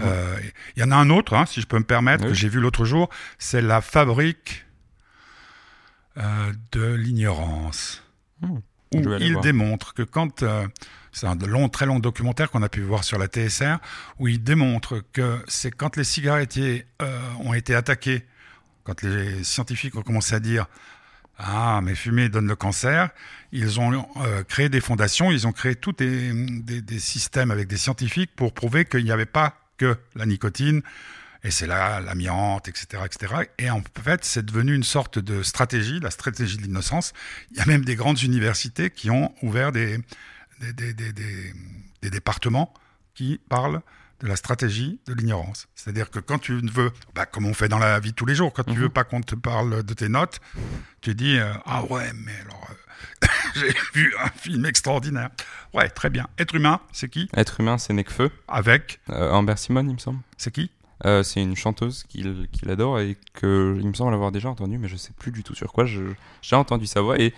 Il 0.76 0.80
y 0.80 0.84
en 0.84 0.92
a 0.92 0.96
un 0.96 1.10
autre, 1.10 1.34
hein, 1.34 1.46
si 1.46 1.60
je 1.60 1.66
peux 1.66 1.78
me 1.78 1.84
permettre, 1.84 2.28
que 2.28 2.34
j'ai 2.34 2.48
vu 2.48 2.60
l'autre 2.60 2.84
jour, 2.84 3.10
c'est 3.38 3.60
la 3.60 3.80
fabrique 3.80 4.65
euh, 6.18 6.52
de 6.72 6.94
l'ignorance. 6.94 8.02
Hmm. 8.40 8.58
Où 8.94 9.12
il 9.18 9.38
démontre 9.40 9.92
que 9.94 10.02
quand 10.02 10.42
euh, 10.42 10.66
c'est 11.12 11.26
un 11.26 11.34
long, 11.34 11.68
très 11.68 11.86
long 11.86 11.98
documentaire 11.98 12.50
qu'on 12.50 12.62
a 12.62 12.68
pu 12.68 12.82
voir 12.82 13.04
sur 13.04 13.18
la 13.18 13.26
TSR, 13.26 13.78
où 14.18 14.28
il 14.28 14.42
démontre 14.42 15.02
que 15.12 15.38
c'est 15.48 15.70
quand 15.70 15.96
les 15.96 16.04
cigarettiers 16.04 16.86
euh, 17.02 17.20
ont 17.40 17.52
été 17.52 17.74
attaqués, 17.74 18.24
quand 18.84 19.02
les 19.02 19.42
scientifiques 19.44 19.96
ont 19.96 20.02
commencé 20.02 20.34
à 20.34 20.40
dire 20.40 20.66
ah, 21.38 21.80
mais 21.82 21.94
fumer 21.94 22.28
donne 22.30 22.46
le 22.46 22.56
cancer. 22.56 23.10
Ils 23.52 23.78
ont 23.78 24.06
créé 24.48 24.70
des 24.70 24.80
fondations, 24.80 25.30
ils 25.30 25.46
ont 25.46 25.52
créé 25.52 25.74
tous 25.74 25.92
des, 25.92 26.32
des 26.32 26.98
systèmes 26.98 27.50
avec 27.50 27.68
des 27.68 27.76
scientifiques 27.76 28.30
pour 28.34 28.54
prouver 28.54 28.86
qu'il 28.86 29.04
n'y 29.04 29.10
avait 29.10 29.26
pas 29.26 29.58
que 29.76 29.98
la 30.14 30.24
nicotine, 30.24 30.82
et 31.42 31.50
c'est 31.50 31.66
là 31.66 32.00
l'amiante, 32.00 32.68
etc., 32.68 33.02
etc. 33.04 33.34
Et 33.58 33.70
en 33.70 33.82
fait, 34.02 34.24
c'est 34.24 34.44
devenu 34.44 34.74
une 34.74 34.82
sorte 34.82 35.18
de 35.18 35.42
stratégie, 35.42 36.00
la 36.00 36.10
stratégie 36.10 36.56
de 36.56 36.62
l'innocence. 36.62 37.12
Il 37.50 37.58
y 37.58 37.60
a 37.60 37.66
même 37.66 37.84
des 37.84 37.96
grandes 37.96 38.22
universités 38.22 38.90
qui 38.90 39.10
ont 39.10 39.34
ouvert 39.42 39.72
des, 39.72 39.98
des, 40.60 40.72
des, 40.72 41.12
des, 41.12 41.52
des 42.02 42.10
départements 42.10 42.72
qui 43.14 43.40
parlent 43.48 43.80
de 44.20 44.26
la 44.26 44.36
stratégie 44.36 44.98
de 45.06 45.14
l'ignorance. 45.14 45.68
C'est-à-dire 45.74 46.10
que 46.10 46.18
quand 46.18 46.38
tu 46.38 46.52
ne 46.52 46.70
veux, 46.70 46.90
bah, 47.14 47.26
comme 47.26 47.46
on 47.46 47.54
fait 47.54 47.68
dans 47.68 47.78
la 47.78 48.00
vie 48.00 48.14
tous 48.14 48.26
les 48.26 48.34
jours, 48.34 48.52
quand 48.52 48.64
tu 48.64 48.72
mhm. 48.72 48.78
veux 48.78 48.88
pas 48.88 49.04
qu'on 49.04 49.20
te 49.20 49.34
parle 49.34 49.82
de 49.82 49.94
tes 49.94 50.08
notes, 50.08 50.40
tu 51.00 51.14
dis 51.14 51.36
euh, 51.38 51.52
ah 51.66 51.84
ouais, 51.84 52.10
mais 52.14 52.34
alors 52.44 52.68
euh, 52.70 53.26
j'ai 53.54 53.74
vu 53.94 54.14
un 54.22 54.28
film 54.30 54.64
extraordinaire. 54.64 55.30
Ouais, 55.74 55.88
très 55.90 56.10
bien. 56.10 56.28
Être 56.38 56.54
humain, 56.54 56.80
c'est 56.92 57.08
qui? 57.08 57.28
Être 57.36 57.60
humain, 57.60 57.76
c'est 57.78 57.92
Necfeu. 57.92 58.30
Avec 58.48 59.00
euh, 59.10 59.30
Amber 59.32 59.56
Simone, 59.56 59.90
il 59.90 59.94
me 59.94 59.98
semble. 59.98 60.20
C'est 60.38 60.50
qui? 60.50 60.70
Euh, 61.04 61.22
c'est 61.22 61.42
une 61.42 61.56
chanteuse 61.56 62.04
qu'il 62.04 62.70
adore 62.70 63.00
et 63.00 63.16
que 63.34 63.76
il 63.78 63.86
me 63.86 63.94
semble 63.94 64.14
avoir 64.14 64.32
déjà 64.32 64.48
entendu, 64.48 64.78
mais 64.78 64.88
je 64.88 64.96
sais 64.96 65.12
plus 65.18 65.30
du 65.30 65.42
tout 65.42 65.54
sur 65.54 65.72
quoi. 65.72 65.84
J'ai 65.86 66.56
entendu 66.56 66.86
sa 66.86 67.02
voix 67.02 67.18
et 67.18 67.34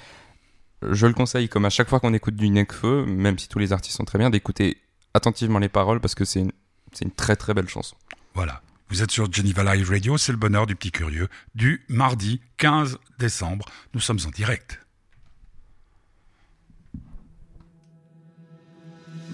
je 0.82 1.06
le 1.06 1.12
conseille, 1.12 1.48
comme 1.48 1.64
à 1.64 1.70
chaque 1.70 1.88
fois 1.88 1.98
qu'on 1.98 2.14
écoute 2.14 2.36
du 2.36 2.50
Necfeu, 2.50 3.04
même 3.04 3.38
si 3.38 3.48
tous 3.48 3.58
les 3.58 3.72
artistes 3.72 3.96
sont 3.96 4.04
très 4.04 4.18
bien, 4.18 4.30
d'écouter 4.30 4.78
attentivement 5.14 5.58
les 5.58 5.68
paroles 5.68 6.00
parce 6.00 6.14
que 6.14 6.24
c'est 6.24 6.40
une, 6.40 6.52
une 7.00 7.10
très 7.10 7.34
très 7.34 7.54
belle 7.54 7.68
chanson. 7.68 7.96
Voilà. 8.34 8.62
Vous 8.90 9.02
êtes 9.02 9.10
sur 9.10 9.30
Geneva 9.30 9.74
Live 9.74 9.90
Radio, 9.90 10.16
c'est 10.16 10.32
le 10.32 10.38
bonheur 10.38 10.66
du 10.66 10.74
petit 10.74 10.92
curieux, 10.92 11.28
du 11.54 11.84
mardi 11.88 12.40
15 12.56 12.98
décembre. 13.18 13.66
Nous 13.92 14.00
sommes 14.00 14.20
en 14.26 14.30
direct. 14.30 14.80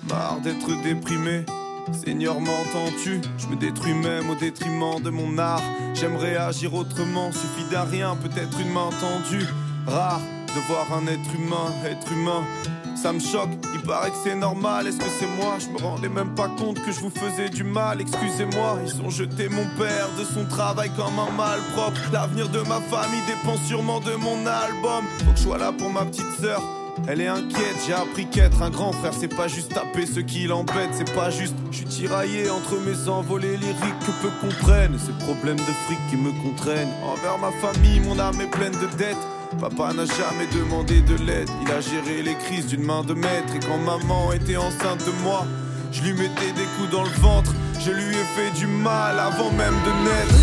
Marre 0.08 0.40
d'être 0.40 0.82
déprimé 0.82 1.44
Seigneur, 1.92 2.40
m'entends-tu? 2.40 3.20
Je 3.38 3.46
me 3.46 3.56
détruis 3.56 3.94
même 3.94 4.30
au 4.30 4.34
détriment 4.34 5.00
de 5.02 5.10
mon 5.10 5.38
art. 5.38 5.62
J'aimerais 5.94 6.36
agir 6.36 6.74
autrement, 6.74 7.30
suffit 7.32 7.68
d'un 7.70 7.84
rien, 7.84 8.16
peut-être 8.16 8.58
une 8.60 8.72
main 8.72 8.90
tendue. 9.00 9.46
Rare 9.86 10.20
de 10.54 10.60
voir 10.68 10.86
un 10.92 11.06
être 11.06 11.34
humain, 11.34 11.72
être 11.84 12.12
humain. 12.12 12.44
Ça 12.96 13.12
me 13.12 13.18
choque, 13.18 13.50
il 13.74 13.80
paraît 13.82 14.10
que 14.10 14.16
c'est 14.22 14.36
normal. 14.36 14.86
Est-ce 14.86 14.98
que 14.98 15.10
c'est 15.18 15.26
moi? 15.26 15.56
Je 15.58 15.68
me 15.68 15.78
rendais 15.78 16.08
même 16.08 16.34
pas 16.34 16.48
compte 16.48 16.82
que 16.82 16.92
je 16.92 17.00
vous 17.00 17.10
faisais 17.10 17.50
du 17.50 17.64
mal. 17.64 18.00
Excusez-moi, 18.00 18.78
ils 18.86 19.02
ont 19.02 19.10
jeté 19.10 19.48
mon 19.48 19.66
père 19.76 20.08
de 20.18 20.24
son 20.24 20.44
travail 20.46 20.90
comme 20.96 21.18
un 21.18 21.30
mal 21.36 21.60
propre. 21.74 22.00
L'avenir 22.12 22.48
de 22.48 22.60
ma 22.60 22.80
famille 22.80 23.22
dépend 23.26 23.56
sûrement 23.66 24.00
de 24.00 24.14
mon 24.14 24.46
album. 24.46 25.04
Faut 25.18 25.32
que 25.32 25.36
je 25.36 25.42
sois 25.42 25.58
là 25.58 25.72
pour 25.72 25.90
ma 25.90 26.04
petite 26.06 26.40
sœur. 26.40 26.62
Elle 27.06 27.20
est 27.20 27.28
inquiète, 27.28 27.76
j'ai 27.86 27.92
appris 27.92 28.26
qu'être 28.26 28.62
un 28.62 28.70
grand 28.70 28.92
frère, 28.92 29.12
c'est 29.12 29.28
pas 29.34 29.46
juste 29.46 29.74
taper 29.74 30.06
ce 30.06 30.20
qui 30.20 30.46
l'embête, 30.46 30.88
c'est 30.92 31.12
pas 31.14 31.28
juste. 31.28 31.54
Je 31.70 31.76
suis 31.76 31.86
tiraillé 31.86 32.48
entre 32.48 32.78
mes 32.80 33.08
envolées 33.08 33.58
lyriques 33.58 33.98
que 34.00 34.10
peu 34.22 34.30
comprennent, 34.40 34.98
ces 34.98 35.12
problèmes 35.24 35.58
de 35.58 35.72
fric 35.84 35.98
qui 36.08 36.16
me 36.16 36.30
contraignent. 36.42 36.92
Envers 37.04 37.38
ma 37.38 37.52
famille, 37.60 38.00
mon 38.00 38.18
âme 38.18 38.40
est 38.40 38.50
pleine 38.50 38.72
de 38.72 38.86
dettes. 38.96 39.18
Papa 39.60 39.92
n'a 39.92 40.06
jamais 40.06 40.46
demandé 40.54 41.02
de 41.02 41.14
l'aide, 41.24 41.50
il 41.62 41.70
a 41.70 41.80
géré 41.80 42.22
les 42.22 42.34
crises 42.34 42.66
d'une 42.66 42.82
main 42.82 43.04
de 43.04 43.12
maître. 43.12 43.54
Et 43.54 43.60
quand 43.60 43.78
maman 43.78 44.32
était 44.32 44.56
enceinte 44.56 45.04
de 45.04 45.12
moi, 45.22 45.46
je 45.92 46.02
lui 46.02 46.14
mettais 46.14 46.52
des 46.56 46.66
coups 46.76 46.90
dans 46.90 47.04
le 47.04 47.20
ventre. 47.20 47.52
Je 47.80 47.90
lui 47.90 48.16
ai 48.16 48.24
fait 48.34 48.50
du 48.58 48.66
mal 48.66 49.18
avant 49.18 49.50
même 49.52 49.74
de 49.84 49.90
naître. 50.04 50.34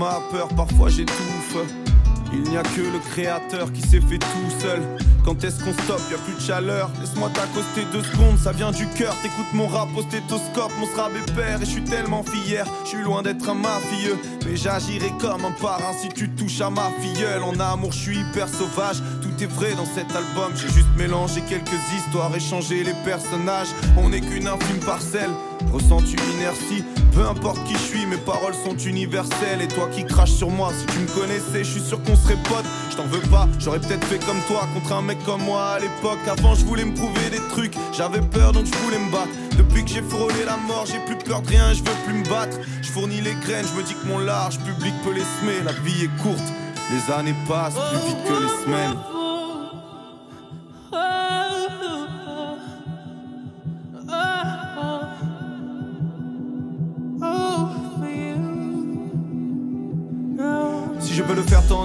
Ma 0.00 0.18
peur, 0.30 0.48
parfois 0.56 0.88
j'étouffe. 0.88 1.56
Il 2.32 2.42
n'y 2.44 2.56
a 2.56 2.62
que 2.62 2.80
le 2.80 2.98
créateur 3.10 3.70
qui 3.70 3.82
s'est 3.82 4.00
fait 4.00 4.18
tout 4.18 4.50
seul. 4.58 4.80
Quand 5.26 5.44
est-ce 5.44 5.62
qu'on 5.62 5.74
stoppe, 5.84 6.00
y 6.10 6.14
a 6.14 6.18
plus 6.18 6.34
de 6.34 6.40
chaleur. 6.40 6.90
Laisse-moi 7.00 7.28
t'accoster 7.34 7.84
deux 7.92 8.02
secondes, 8.02 8.38
ça 8.38 8.52
vient 8.52 8.70
du 8.70 8.86
cœur. 8.86 9.14
T'écoutes 9.20 9.52
mon 9.52 9.66
rap 9.66 9.88
au 9.94 10.02
stéthoscope, 10.02 10.72
mon 10.78 10.86
est 10.86 11.34
père. 11.34 11.60
Et 11.60 11.66
je 11.66 11.70
suis 11.70 11.84
tellement 11.84 12.22
fier, 12.22 12.64
je 12.84 12.90
suis 12.90 13.02
loin 13.02 13.20
d'être 13.22 13.46
un 13.46 13.54
mafieux. 13.54 14.16
Mais 14.46 14.56
j'agirai 14.56 15.12
comme 15.20 15.44
un 15.44 15.50
parrain 15.60 15.92
si 16.00 16.08
tu 16.08 16.30
touches 16.30 16.62
à 16.62 16.70
ma 16.70 16.90
filleule. 17.00 17.42
En 17.42 17.60
amour, 17.60 17.92
je 17.92 17.98
suis 17.98 18.20
hyper 18.20 18.48
sauvage. 18.48 19.02
Tout 19.20 19.44
est 19.44 19.52
vrai 19.58 19.74
dans 19.74 19.84
cet 19.84 20.08
album. 20.16 20.52
J'ai 20.54 20.72
juste 20.72 20.94
mélangé 20.96 21.42
quelques 21.46 21.82
histoires, 21.94 22.34
échangé 22.34 22.84
les 22.84 22.96
personnages. 23.04 23.68
On 23.98 24.08
n'est 24.08 24.22
qu'une 24.22 24.46
infime 24.46 24.80
parcelle. 24.86 25.30
Ressens-tu 25.72 26.16
inertie 26.36 26.84
Peu 27.12 27.26
importe 27.26 27.62
qui 27.64 27.74
je 27.74 27.78
suis, 27.78 28.06
mes 28.06 28.16
paroles 28.16 28.54
sont 28.54 28.76
universelles. 28.76 29.62
Et 29.62 29.68
toi 29.68 29.88
qui 29.92 30.04
craches 30.04 30.32
sur 30.32 30.50
moi, 30.50 30.72
si 30.78 30.86
tu 30.86 30.98
me 31.00 31.08
connaissais, 31.08 31.64
je 31.64 31.70
suis 31.70 31.80
sûr 31.80 32.02
qu'on 32.02 32.16
serait 32.16 32.38
potes. 32.44 32.64
Je 32.90 32.96
t'en 32.96 33.06
veux 33.06 33.20
pas, 33.30 33.48
j'aurais 33.58 33.80
peut-être 33.80 34.04
fait 34.04 34.18
comme 34.24 34.40
toi 34.48 34.68
contre 34.74 34.92
un 34.92 35.02
mec 35.02 35.18
comme 35.24 35.42
moi 35.42 35.70
à 35.70 35.78
l'époque. 35.78 36.18
Avant, 36.26 36.54
je 36.54 36.64
voulais 36.64 36.84
me 36.84 36.94
prouver 36.94 37.30
des 37.30 37.40
trucs, 37.50 37.74
j'avais 37.92 38.20
peur 38.20 38.52
donc 38.52 38.66
je 38.66 38.74
voulais 38.84 38.98
me 38.98 39.10
battre. 39.10 39.32
Depuis 39.58 39.84
que 39.84 39.90
j'ai 39.90 40.02
frôlé 40.02 40.44
la 40.46 40.56
mort, 40.56 40.86
j'ai 40.86 41.00
plus 41.00 41.16
peur 41.16 41.42
de 41.42 41.48
rien, 41.48 41.72
je 41.72 41.78
veux 41.78 41.96
plus 42.06 42.14
me 42.14 42.28
battre. 42.28 42.56
Je 42.82 42.88
fournis 42.88 43.20
les 43.20 43.34
graines, 43.46 43.66
je 43.66 43.78
me 43.78 43.82
dis 43.82 43.94
que 43.94 44.06
mon 44.06 44.18
large 44.18 44.58
public 44.58 44.94
peut 45.04 45.12
les 45.12 45.20
semer. 45.40 45.62
La 45.64 45.72
vie 45.72 46.04
est 46.04 46.22
courte, 46.22 46.52
les 46.90 47.12
années 47.12 47.34
passent 47.48 47.74
plus 47.74 48.08
vite 48.08 48.24
que 48.24 48.42
les 48.42 48.64
semaines. 48.64 49.19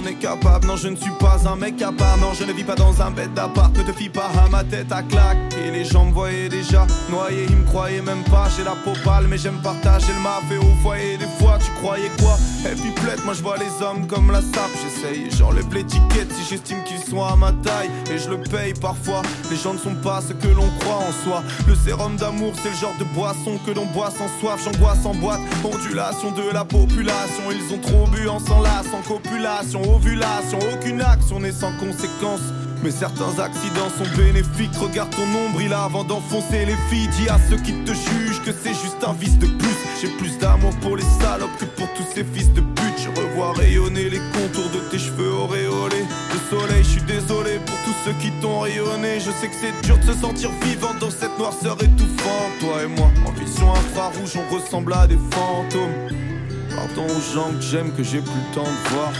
Capable. 0.02 0.66
Non, 0.66 0.76
je 0.76 0.88
ne 0.88 0.96
suis 0.96 1.10
pas 1.18 1.38
un 1.48 1.56
mec 1.56 1.80
à 1.82 1.92
part. 1.92 2.16
Non, 2.18 2.32
je 2.34 2.44
ne 2.44 2.52
vis 2.52 2.64
pas 2.64 2.74
dans 2.74 3.00
un 3.00 3.10
bête 3.10 3.32
d'appart. 3.34 3.76
Ne 3.76 3.82
te 3.82 3.92
fie 3.92 4.08
pas 4.08 4.30
à 4.44 4.48
ma 4.48 4.64
tête 4.64 4.92
à 4.92 5.02
claque. 5.02 5.38
Et 5.64 5.70
les 5.70 5.84
gens 5.84 6.06
me 6.06 6.12
voyaient 6.12 6.48
déjà 6.48 6.86
noyé, 7.10 7.46
ils 7.48 7.56
me 7.56 7.64
croyaient 7.64 8.02
même 8.02 8.22
pas. 8.24 8.48
J'ai 8.56 8.64
la 8.64 8.72
peau 8.72 8.92
pâle, 9.04 9.26
mais 9.28 9.38
j'aime 9.38 9.60
partager 9.62 10.12
le 10.12 10.20
maf. 10.20 10.42
au 10.50 10.82
foyer, 10.82 11.16
des 11.16 11.28
fois, 11.38 11.58
tu 11.58 11.70
croyais 11.80 12.10
quoi? 12.18 12.36
Et 12.64 12.74
puis 12.74 12.92
moi 13.24 13.34
je 13.34 13.42
vois 13.42 13.56
les 13.56 13.84
hommes 13.84 14.06
comme 14.06 14.30
la 14.30 14.40
sape. 14.40 14.70
J'essaye, 14.82 15.30
j'enlève 15.30 15.72
l'étiquette 15.72 16.32
si 16.32 16.50
j'estime 16.50 16.82
qu'ils 16.84 16.98
sont 16.98 17.22
à 17.22 17.36
ma 17.36 17.52
taille. 17.52 17.90
Et 18.10 18.18
je 18.18 18.28
le 18.28 18.38
paye 18.38 18.74
parfois. 18.74 19.22
Les 19.50 19.56
gens 19.56 19.74
ne 19.74 19.78
sont 19.78 19.94
pas 19.94 20.20
ce 20.20 20.32
que 20.32 20.48
l'on 20.48 20.68
croit 20.80 20.96
en 21.08 21.12
soi. 21.24 21.42
Le 21.66 21.74
sérum 21.74 22.16
d'amour, 22.16 22.52
c'est 22.62 22.70
le 22.70 22.76
genre 22.76 22.94
de 22.98 23.04
boisson 23.04 23.58
que 23.64 23.70
l'on 23.70 23.86
boit 23.86 24.10
sans 24.10 24.28
soif. 24.40 24.60
J'angoisse 24.64 25.04
en 25.04 25.14
boîte. 25.14 25.40
Ondulation 25.64 26.32
de 26.32 26.52
la 26.52 26.64
population. 26.64 27.44
Ils 27.50 27.74
ont 27.74 27.78
trop 27.78 28.06
bu 28.08 28.28
en 28.28 28.40
s'enlace, 28.40 28.86
en 28.92 29.02
copulation 29.06 29.85
ovulation, 29.88 30.58
aucune 30.72 31.00
action 31.00 31.40
n'est 31.40 31.52
sans 31.52 31.72
conséquence. 31.78 32.40
Mais 32.82 32.90
certains 32.90 33.38
accidents 33.38 33.90
sont 33.96 34.16
bénéfiques. 34.16 34.76
Regarde 34.78 35.10
ton 35.10 35.26
nombril 35.26 35.72
avant 35.72 36.04
d'enfoncer 36.04 36.66
les 36.66 36.76
filles. 36.90 37.08
Dis 37.18 37.28
à 37.28 37.38
ceux 37.48 37.56
qui 37.56 37.72
te 37.84 37.92
jugent 37.92 38.42
que 38.44 38.52
c'est 38.52 38.74
juste 38.74 39.02
un 39.06 39.14
vice 39.14 39.38
de 39.38 39.46
plus. 39.46 39.76
J'ai 40.00 40.08
plus 40.08 40.36
d'amour 40.38 40.74
pour 40.82 40.96
les 40.96 41.04
salopes 41.20 41.56
que 41.58 41.64
pour 41.64 41.88
tous 41.94 42.04
ces 42.14 42.22
fils 42.22 42.52
de 42.52 42.60
pute. 42.60 42.98
Je 42.98 43.08
revois 43.20 43.52
rayonner 43.52 44.10
les 44.10 44.20
contours 44.32 44.70
de 44.70 44.80
tes 44.90 44.98
cheveux 44.98 45.32
auréolés. 45.32 46.04
Le 46.32 46.56
soleil, 46.58 46.84
je 46.84 46.90
suis 46.90 47.02
désolé 47.02 47.58
pour 47.64 47.76
tous 47.84 47.94
ceux 48.04 48.12
qui 48.20 48.30
t'ont 48.42 48.60
rayonné. 48.60 49.20
Je 49.20 49.30
sais 49.30 49.48
que 49.48 49.56
c'est 49.58 49.86
dur 49.86 49.98
de 49.98 50.12
se 50.12 50.20
sentir 50.20 50.50
vivant 50.62 50.94
dans 51.00 51.10
cette 51.10 51.36
noirceur 51.38 51.76
étouffante. 51.82 52.52
Toi 52.60 52.82
et 52.84 52.86
moi, 52.86 53.10
en 53.26 53.32
vision 53.32 53.72
infrarouge, 53.72 54.36
on 54.36 54.54
ressemble 54.54 54.92
à 54.92 55.06
des 55.06 55.18
fantômes. 55.30 55.94
Pardon 56.74 57.06
aux 57.06 57.34
gens 57.34 57.50
que 57.52 57.62
j'aime 57.62 57.92
que 57.94 58.02
j'ai 58.02 58.20
plus 58.20 58.30
le 58.30 58.54
temps 58.54 58.62
de 58.62 58.88
voir. 58.90 59.12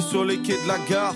Sur 0.00 0.24
les 0.24 0.38
quais 0.38 0.60
de 0.62 0.68
la 0.68 0.78
gare. 0.78 1.14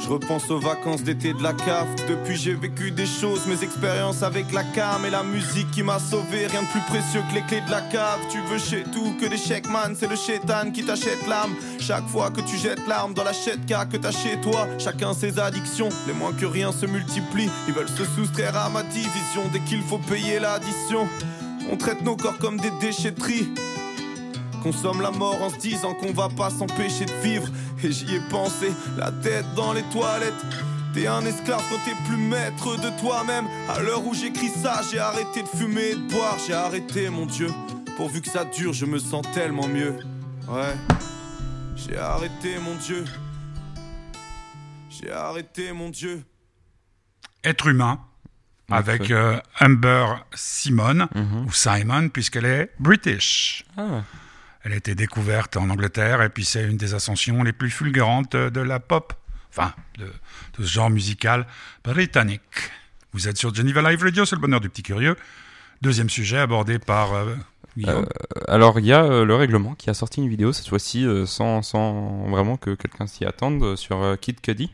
Je 0.00 0.08
repense 0.08 0.50
aux 0.50 0.58
vacances 0.58 1.02
d'été 1.02 1.34
de 1.34 1.42
la 1.42 1.52
cave. 1.52 1.86
Depuis 2.08 2.36
j'ai 2.36 2.54
vécu 2.54 2.90
des 2.90 3.04
choses, 3.04 3.46
mes 3.46 3.62
expériences 3.62 4.22
avec 4.22 4.50
la 4.52 4.64
cam 4.64 5.04
et 5.04 5.10
la 5.10 5.22
musique 5.22 5.70
qui 5.70 5.82
m'a 5.82 5.98
sauvé. 5.98 6.46
Rien 6.46 6.62
de 6.62 6.68
plus 6.68 6.80
précieux 6.80 7.22
que 7.28 7.34
les 7.34 7.42
clés 7.42 7.60
de 7.60 7.70
la 7.70 7.82
cave. 7.82 8.20
Tu 8.30 8.40
veux 8.40 8.58
chez 8.58 8.84
tout 8.84 9.14
que 9.20 9.26
des 9.26 9.36
chèques 9.36 9.68
man, 9.68 9.94
c'est 9.98 10.08
le 10.08 10.16
chétan 10.16 10.70
qui 10.72 10.82
t'achète 10.82 11.26
l'âme. 11.26 11.54
Chaque 11.78 12.08
fois 12.08 12.30
que 12.30 12.40
tu 12.40 12.56
jettes 12.56 12.86
l'arme 12.86 13.12
dans 13.12 13.24
la 13.24 13.32
car 13.66 13.86
que 13.86 13.98
t'as 13.98 14.12
chez 14.12 14.40
toi, 14.40 14.66
chacun 14.78 15.12
ses 15.12 15.38
addictions. 15.38 15.90
Les 16.06 16.14
moins 16.14 16.32
que 16.32 16.46
rien 16.46 16.72
se 16.72 16.86
multiplient, 16.86 17.50
ils 17.66 17.74
veulent 17.74 17.88
se 17.88 18.04
soustraire 18.04 18.56
à 18.56 18.70
ma 18.70 18.82
division 18.82 19.42
dès 19.52 19.60
qu'il 19.60 19.82
faut 19.82 19.98
payer 19.98 20.38
l'addition. 20.38 21.06
On 21.70 21.76
traite 21.76 22.00
nos 22.02 22.16
corps 22.16 22.38
comme 22.38 22.56
des 22.58 22.72
déchetteries. 22.80 23.52
Consomme 24.62 25.00
la 25.00 25.10
mort 25.10 25.40
en 25.42 25.50
se 25.50 25.56
disant 25.56 25.94
qu'on 25.94 26.12
va 26.12 26.28
pas 26.28 26.50
s'empêcher 26.50 27.04
de 27.04 27.12
vivre. 27.22 27.48
Et 27.82 27.92
j'y 27.92 28.16
ai 28.16 28.20
pensé, 28.30 28.72
la 28.96 29.10
tête 29.10 29.46
dans 29.54 29.72
les 29.72 29.82
toilettes. 29.84 30.34
T'es 30.94 31.06
un 31.06 31.24
esclave 31.24 31.62
quand 31.70 31.78
t'es 31.84 31.96
plus 32.06 32.16
maître 32.16 32.76
de 32.76 33.00
toi-même. 33.00 33.46
À 33.68 33.80
l'heure 33.80 34.04
où 34.06 34.14
j'écris 34.14 34.48
ça, 34.48 34.80
j'ai 34.90 34.98
arrêté 34.98 35.42
de 35.42 35.48
fumer 35.48 35.90
et 35.90 35.94
de 35.94 36.10
boire. 36.10 36.36
J'ai 36.46 36.54
arrêté, 36.54 37.08
mon 37.10 37.26
Dieu. 37.26 37.48
Pourvu 37.96 38.20
que 38.20 38.28
ça 38.28 38.44
dure, 38.44 38.72
je 38.72 38.86
me 38.86 38.98
sens 38.98 39.24
tellement 39.32 39.68
mieux. 39.68 39.96
Ouais. 40.48 40.74
J'ai 41.76 41.96
arrêté, 41.96 42.58
mon 42.58 42.74
Dieu. 42.76 43.04
J'ai 44.90 45.12
arrêté, 45.12 45.72
mon 45.72 45.90
Dieu. 45.90 46.24
Être 47.44 47.68
humain. 47.68 48.00
Avec 48.70 49.10
euh, 49.10 49.40
Amber 49.60 50.04
Simon, 50.34 51.08
mhm. 51.14 51.46
ou 51.46 51.52
Simon, 51.52 52.10
puisqu'elle 52.10 52.44
est 52.44 52.70
british. 52.78 53.64
Ah. 53.78 54.02
Elle 54.68 54.74
a 54.74 54.76
été 54.76 54.94
découverte 54.94 55.56
en 55.56 55.70
Angleterre 55.70 56.20
et 56.20 56.28
puis 56.28 56.44
c'est 56.44 56.62
une 56.62 56.76
des 56.76 56.92
ascensions 56.92 57.42
les 57.42 57.54
plus 57.54 57.70
fulgurantes 57.70 58.36
de 58.36 58.60
la 58.60 58.80
pop, 58.80 59.14
enfin 59.48 59.72
de, 59.96 60.12
ce 60.58 60.62
genre 60.62 60.90
musical 60.90 61.46
britannique. 61.82 62.42
Vous 63.14 63.28
êtes 63.28 63.38
sur 63.38 63.54
Geneva 63.54 63.80
Live 63.90 64.02
Radio, 64.02 64.26
c'est 64.26 64.36
le 64.36 64.42
bonheur 64.42 64.60
du 64.60 64.68
petit 64.68 64.82
curieux. 64.82 65.16
Deuxième 65.80 66.10
sujet 66.10 66.36
abordé 66.36 66.78
par 66.78 67.14
euh. 67.14 67.34
Euh, 67.86 68.04
alors, 68.46 68.78
il 68.78 68.84
y 68.84 68.92
a 68.92 69.04
euh, 69.04 69.24
le 69.24 69.34
règlement 69.36 69.74
qui 69.74 69.88
a 69.88 69.94
sorti 69.94 70.20
une 70.20 70.28
vidéo, 70.28 70.52
cette 70.52 70.68
fois-ci, 70.68 71.06
sans, 71.24 71.62
sans 71.62 72.28
vraiment 72.28 72.58
que 72.58 72.74
quelqu'un 72.74 73.06
s'y 73.06 73.24
attende, 73.24 73.74
sur 73.74 74.18
Kid 74.20 74.38
Cudi, 74.42 74.70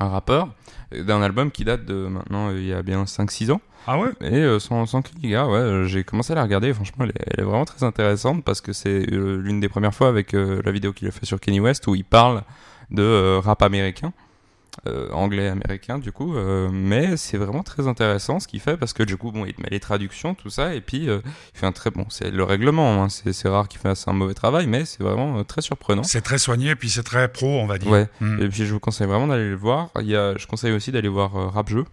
un 0.00 0.08
rappeur, 0.08 0.48
d'un 0.92 1.22
album 1.22 1.50
qui 1.50 1.64
date 1.64 1.84
de 1.84 2.06
maintenant, 2.06 2.48
euh, 2.48 2.58
il 2.58 2.66
y 2.66 2.72
a 2.72 2.82
bien 2.82 3.04
5-6 3.04 3.50
ans. 3.52 3.60
ah 3.86 3.98
ouais? 3.98 4.10
Et 4.20 4.34
euh, 4.36 4.58
sans, 4.58 4.86
sans 4.86 5.02
gars, 5.22 5.46
ouais, 5.46 5.58
euh, 5.58 5.84
j'ai 5.84 6.04
commencé 6.04 6.32
à 6.32 6.36
la 6.36 6.42
regarder, 6.42 6.68
et 6.68 6.74
franchement, 6.74 7.04
elle 7.04 7.10
est, 7.10 7.24
elle 7.32 7.40
est 7.40 7.46
vraiment 7.46 7.64
très 7.64 7.84
intéressante 7.84 8.44
parce 8.44 8.60
que 8.60 8.72
c'est 8.72 9.12
euh, 9.12 9.36
l'une 9.36 9.60
des 9.60 9.68
premières 9.68 9.94
fois 9.94 10.08
avec 10.08 10.34
euh, 10.34 10.60
la 10.64 10.72
vidéo 10.72 10.92
qu'il 10.92 11.08
a 11.08 11.10
fait 11.10 11.26
sur 11.26 11.40
Kenny 11.40 11.60
West 11.60 11.86
où 11.86 11.94
il 11.94 12.04
parle 12.04 12.42
de 12.90 13.38
rap 13.38 13.62
américain. 13.62 14.12
Euh, 14.86 15.10
anglais 15.10 15.48
américain 15.48 15.98
du 15.98 16.12
coup 16.12 16.36
euh, 16.36 16.68
mais 16.70 17.16
c'est 17.16 17.38
vraiment 17.38 17.62
très 17.62 17.88
intéressant 17.88 18.40
ce 18.40 18.46
qu'il 18.46 18.60
fait 18.60 18.76
parce 18.76 18.92
que 18.92 19.02
du 19.02 19.16
coup 19.16 19.32
bon 19.32 19.44
il 19.44 19.54
te 19.54 19.62
met 19.62 19.68
les 19.70 19.80
traductions 19.80 20.34
tout 20.34 20.50
ça 20.50 20.74
et 20.74 20.80
puis 20.80 21.08
euh, 21.08 21.20
il 21.54 21.58
fait 21.58 21.66
un 21.66 21.72
très 21.72 21.90
bon 21.90 22.06
c'est 22.08 22.30
le 22.30 22.44
règlement 22.44 23.02
hein, 23.02 23.08
c'est 23.08 23.48
rare 23.48 23.68
qu'il 23.68 23.80
fasse 23.80 24.06
un 24.06 24.12
mauvais 24.12 24.34
travail 24.34 24.66
mais 24.66 24.84
c'est 24.84 25.02
vraiment 25.02 25.42
très 25.44 25.62
surprenant 25.62 26.02
C'est 26.02 26.20
très 26.20 26.38
soigné, 26.38 26.74
puis 26.76 26.90
c'est 26.90 27.02
très 27.02 27.28
pro, 27.28 27.46
on 27.46 27.66
va 27.66 27.78
dire. 27.78 27.90
ouais 27.90 28.08
Hmm. 28.20 28.40
et 28.40 28.48
puis 28.48 28.64
je 28.66 28.72
vous 28.72 28.80
conseille 28.80 29.06
vraiment 29.06 29.26
d'aller 29.26 29.48
le 29.50 29.56
voir. 29.56 29.90
Il 30.00 30.06
y 30.06 30.16
a, 30.16 30.36
je 30.36 30.46
conseille 30.46 30.72
aussi 30.72 30.92
d'aller 30.92 31.08
voir 31.08 31.32
Rap 31.52 31.68
Jeu, 31.68 31.84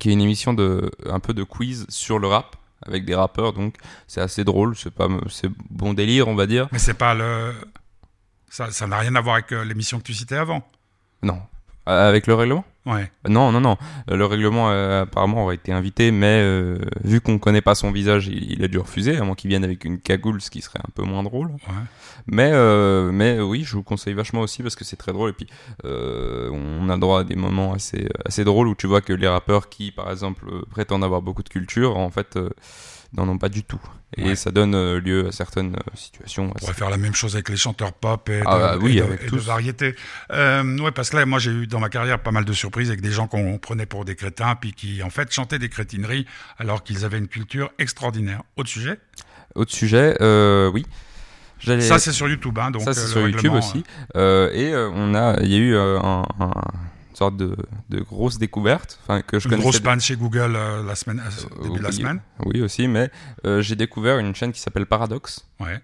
qui 0.00 0.10
est 0.10 0.12
une 0.12 0.20
émission 0.20 0.54
de 0.54 0.90
un 1.06 1.20
peu 1.20 1.34
de 1.34 1.42
quiz 1.44 1.86
sur 1.88 2.18
le 2.18 2.26
rap 2.28 2.56
avec 2.84 3.04
des 3.04 3.14
rappeurs. 3.14 3.52
Donc 3.52 3.76
c'est 4.06 4.20
assez 4.20 4.44
drôle, 4.44 4.76
c'est 4.76 4.90
pas 4.92 5.08
c'est 5.28 5.50
bon 5.70 5.94
délire 5.94 6.28
on 6.28 6.34
va 6.34 6.46
dire. 6.46 6.68
Mais 6.72 6.78
c'est 6.78 6.94
pas 6.94 7.14
le. 7.14 7.52
Ça 8.50 8.70
ça 8.70 8.86
n'a 8.86 8.98
rien 8.98 9.14
à 9.14 9.20
voir 9.20 9.34
avec 9.36 9.50
l'émission 9.50 9.98
que 9.98 10.04
tu 10.04 10.14
citais 10.14 10.36
avant. 10.36 10.66
Non, 11.22 11.38
Euh, 11.88 12.08
avec 12.08 12.26
le 12.26 12.34
règlement? 12.34 12.64
Ouais. 12.84 13.10
Non, 13.28 13.52
non, 13.52 13.60
non. 13.60 13.76
Euh, 14.10 14.16
Le 14.16 14.24
règlement 14.26 14.70
euh, 14.70 15.02
apparemment 15.02 15.44
aurait 15.44 15.54
été 15.56 15.72
invité, 15.72 16.10
mais 16.10 16.40
euh, 16.42 16.78
vu 17.04 17.20
qu'on 17.20 17.38
connaît 17.38 17.60
pas 17.60 17.76
son 17.76 17.92
visage, 17.92 18.26
il, 18.26 18.52
il 18.52 18.64
a 18.64 18.68
dû 18.68 18.78
refuser, 18.78 19.16
à 19.16 19.22
moins 19.24 19.36
qu'il 19.36 19.50
vienne 19.50 19.62
avec 19.64 19.84
une 19.84 19.98
cagoule, 20.00 20.40
ce 20.40 20.50
qui 20.50 20.62
serait 20.62 20.80
un 20.80 20.90
peu 20.94 21.02
moins 21.04 21.22
drôle. 21.22 21.48
Ouais. 21.48 21.84
Mais, 22.26 22.50
euh, 22.52 23.10
mais 23.12 23.40
oui, 23.40 23.62
je 23.64 23.76
vous 23.76 23.82
conseille 23.84 24.14
vachement 24.14 24.40
aussi 24.40 24.62
parce 24.62 24.74
que 24.76 24.84
c'est 24.84 24.96
très 24.96 25.12
drôle. 25.12 25.30
Et 25.30 25.32
puis, 25.32 25.46
euh, 25.84 26.50
on 26.52 26.88
a 26.88 26.96
droit 26.96 27.20
à 27.20 27.24
des 27.24 27.36
moments 27.36 27.72
assez, 27.72 28.08
assez 28.26 28.42
drôles 28.44 28.66
où 28.68 28.74
tu 28.74 28.88
vois 28.88 29.00
que 29.00 29.12
les 29.12 29.28
rappeurs 29.28 29.68
qui, 29.68 29.92
par 29.92 30.10
exemple, 30.10 30.44
euh, 30.48 30.62
prétendent 30.70 31.04
avoir 31.04 31.22
beaucoup 31.22 31.42
de 31.44 31.48
culture, 31.48 31.96
en 31.96 32.10
fait, 32.10 32.36
euh, 32.36 32.50
n'en 33.14 33.28
ont 33.28 33.38
pas 33.38 33.48
du 33.48 33.62
tout. 33.62 33.80
Et 34.16 34.24
Ouais. 34.24 34.36
ça 34.36 34.50
donne 34.50 34.74
euh, 34.74 35.00
lieu 35.00 35.28
à 35.28 35.32
certaines 35.32 35.74
euh, 35.74 35.80
situations. 35.94 36.50
On 36.50 36.58
pourrait 36.58 36.74
faire 36.74 36.90
la 36.90 36.96
même 36.98 37.14
chose 37.14 37.34
avec 37.34 37.48
les 37.48 37.56
chanteurs 37.56 37.92
pop 37.92 38.28
et 38.28 38.40
de, 38.40 38.44
Ah 38.46 38.58
bah 38.58 38.76
oui, 38.80 38.98
et 38.98 39.00
de- 39.00 39.04
avec 39.06 39.22
et 39.22 39.24
de 39.24 39.30
tous. 39.30 39.46
variété. 39.46 39.94
Euh, 40.32 40.78
ouais, 40.78 40.90
parce 40.92 41.10
que 41.10 41.16
là, 41.16 41.24
moi, 41.26 41.38
j'ai 41.38 41.50
eu 41.50 41.66
dans 41.66 41.80
ma 41.80 41.88
carrière 41.88 42.18
pas 42.20 42.30
mal 42.30 42.44
de 42.44 42.52
surprises 42.52 42.88
avec 42.88 43.00
des 43.00 43.10
gens 43.10 43.26
qu'on 43.26 43.58
prenait 43.58 43.86
pour 43.86 44.04
des 44.04 44.16
crétins, 44.16 44.54
puis 44.54 44.72
qui, 44.72 45.02
en 45.02 45.10
fait, 45.10 45.32
chantaient 45.32 45.58
des 45.58 45.68
crétineries 45.70 46.26
alors 46.58 46.82
qu'ils 46.82 47.04
avaient 47.06 47.18
une 47.18 47.28
culture 47.28 47.70
extraordinaire. 47.78 48.42
Autre 48.56 48.68
sujet? 48.68 48.98
Autre 49.54 49.72
sujet, 49.72 50.16
euh, 50.20 50.70
oui. 50.72 50.86
Ça, 51.80 51.98
c'est 52.00 52.10
sur 52.12 52.28
YouTube, 52.28 52.58
hein, 52.58 52.72
donc 52.72 52.82
ça, 52.82 52.92
c'est 52.92 53.06
sur 53.06 53.26
YouTube 53.28 53.52
aussi. 53.52 53.84
Euh, 54.16 54.50
et 54.52 54.74
on 54.94 55.14
a, 55.14 55.40
il 55.42 55.48
y 55.52 55.54
a 55.54 55.58
eu 55.58 55.76
un, 55.76 56.24
sorte 57.22 57.36
de, 57.36 57.56
de 57.88 58.00
grosse 58.00 58.38
découverte, 58.38 58.98
enfin 59.02 59.22
que 59.22 59.38
je 59.38 59.48
Une 59.48 59.56
grosse 59.56 59.80
panne 59.80 60.00
chez 60.00 60.16
Google 60.16 60.54
euh, 60.56 60.82
la 60.84 60.94
semaine, 60.94 61.20
euh, 61.24 61.62
début 61.62 61.78
de 61.78 61.82
la 61.82 61.88
oui, 61.90 61.94
semaine. 61.96 62.20
Oui 62.46 62.60
aussi, 62.62 62.88
mais 62.88 63.10
euh, 63.46 63.60
j'ai 63.62 63.76
découvert 63.76 64.18
une 64.18 64.34
chaîne 64.34 64.52
qui 64.52 64.60
s'appelle 64.60 64.86
Paradox. 64.86 65.46
Ouais. 65.60 65.80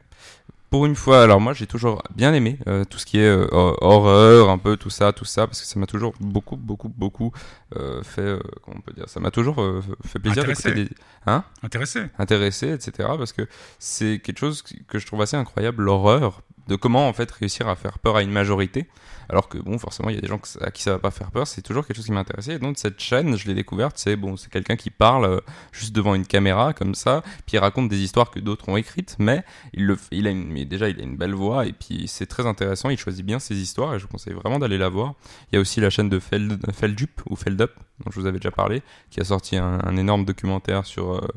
Pour 0.70 0.84
une 0.84 0.96
fois, 0.96 1.22
alors 1.22 1.40
moi 1.40 1.54
j'ai 1.54 1.66
toujours 1.66 2.02
bien 2.14 2.34
aimé 2.34 2.58
euh, 2.66 2.84
tout 2.84 2.98
ce 2.98 3.06
qui 3.06 3.18
est 3.18 3.26
euh, 3.26 3.46
hor- 3.52 3.78
horreur, 3.80 4.50
un 4.50 4.58
peu 4.58 4.76
tout 4.76 4.90
ça, 4.90 5.14
tout 5.14 5.24
ça, 5.24 5.46
parce 5.46 5.62
que 5.62 5.66
ça 5.66 5.80
m'a 5.80 5.86
toujours 5.86 6.12
beaucoup, 6.20 6.56
beaucoup, 6.56 6.90
beaucoup 6.90 7.32
euh, 7.76 8.02
fait, 8.02 8.20
euh, 8.20 8.38
comment 8.62 8.76
on 8.78 8.82
peut 8.82 8.92
dire, 8.92 9.08
ça 9.08 9.18
m'a 9.18 9.30
toujours 9.30 9.62
euh, 9.62 9.82
fait 10.04 10.18
plaisir 10.18 10.44
d'écouter 10.44 10.74
des, 10.74 10.88
hein, 11.26 11.42
Intéressé. 11.62 12.00
intéressé, 12.18 12.66
etc. 12.68 13.08
Parce 13.16 13.32
que 13.32 13.48
c'est 13.78 14.18
quelque 14.22 14.40
chose 14.40 14.62
que 14.88 14.98
je 14.98 15.06
trouve 15.06 15.22
assez 15.22 15.38
incroyable, 15.38 15.82
l'horreur, 15.84 16.42
de 16.68 16.76
comment 16.76 17.08
en 17.08 17.12
fait 17.12 17.30
réussir 17.30 17.66
à 17.68 17.74
faire 17.74 17.98
peur 17.98 18.16
à 18.16 18.22
une 18.22 18.30
majorité. 18.30 18.86
Alors 19.30 19.48
que 19.48 19.58
bon, 19.58 19.78
forcément, 19.78 20.08
il 20.08 20.14
y 20.14 20.18
a 20.18 20.20
des 20.20 20.28
gens 20.28 20.40
à 20.60 20.70
qui 20.70 20.82
ça 20.82 20.92
va 20.92 20.98
pas 20.98 21.10
faire 21.10 21.30
peur. 21.30 21.46
C'est 21.46 21.60
toujours 21.60 21.86
quelque 21.86 21.96
chose 21.96 22.06
qui 22.06 22.12
m'a 22.12 22.20
intéressé. 22.20 22.52
Et 22.52 22.58
donc 22.58 22.78
cette 22.78 23.00
chaîne, 23.00 23.36
je 23.36 23.46
l'ai 23.46 23.54
découverte. 23.54 23.98
C'est 23.98 24.16
bon, 24.16 24.36
c'est 24.36 24.50
quelqu'un 24.50 24.76
qui 24.76 24.90
parle 24.90 25.24
euh, 25.24 25.40
juste 25.72 25.94
devant 25.94 26.14
une 26.14 26.26
caméra 26.26 26.72
comme 26.72 26.94
ça, 26.94 27.22
puis 27.46 27.56
il 27.56 27.58
raconte 27.58 27.88
des 27.88 27.98
histoires 27.98 28.30
que 28.30 28.40
d'autres 28.40 28.68
ont 28.68 28.76
écrites. 28.76 29.16
Mais 29.18 29.44
il 29.74 29.86
le, 29.86 29.98
il 30.12 30.26
a 30.26 30.30
une, 30.30 30.48
mais 30.48 30.64
déjà, 30.64 30.88
il 30.88 31.00
a 31.00 31.02
une 31.02 31.16
belle 31.16 31.34
voix 31.34 31.66
et 31.66 31.72
puis 31.72 32.06
c'est 32.06 32.26
très 32.26 32.46
intéressant. 32.46 32.90
Il 32.90 32.98
choisit 32.98 33.24
bien 33.24 33.38
ses 33.38 33.56
histoires 33.56 33.94
et 33.94 33.98
je 33.98 34.04
vous 34.04 34.10
conseille 34.10 34.34
vraiment 34.34 34.58
d'aller 34.58 34.78
la 34.78 34.88
voir. 34.88 35.14
Il 35.50 35.56
y 35.56 35.58
a 35.58 35.60
aussi 35.60 35.80
la 35.80 35.90
chaîne 35.90 36.08
de 36.08 36.18
Feld, 36.18 36.60
Feldup 36.72 37.20
ou 37.28 37.36
Feldup 37.36 37.72
dont 38.04 38.10
je 38.12 38.20
vous 38.20 38.26
avais 38.26 38.38
déjà 38.38 38.50
parlé, 38.52 38.82
qui 39.10 39.20
a 39.20 39.24
sorti 39.24 39.56
un, 39.56 39.80
un 39.82 39.96
énorme 39.96 40.24
documentaire 40.24 40.86
sur 40.86 41.14
euh, 41.14 41.28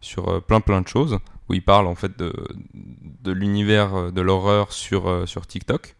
sur 0.00 0.28
euh, 0.28 0.40
plein 0.40 0.60
plein 0.60 0.80
de 0.80 0.88
choses 0.88 1.18
où 1.48 1.54
il 1.54 1.62
parle 1.62 1.86
en 1.86 1.94
fait 1.94 2.18
de, 2.18 2.32
de 3.22 3.32
l'univers 3.32 3.94
euh, 3.94 4.10
de 4.10 4.20
l'horreur 4.20 4.72
sur, 4.72 5.08
euh, 5.08 5.26
sur 5.26 5.46
TikTok. 5.46 5.94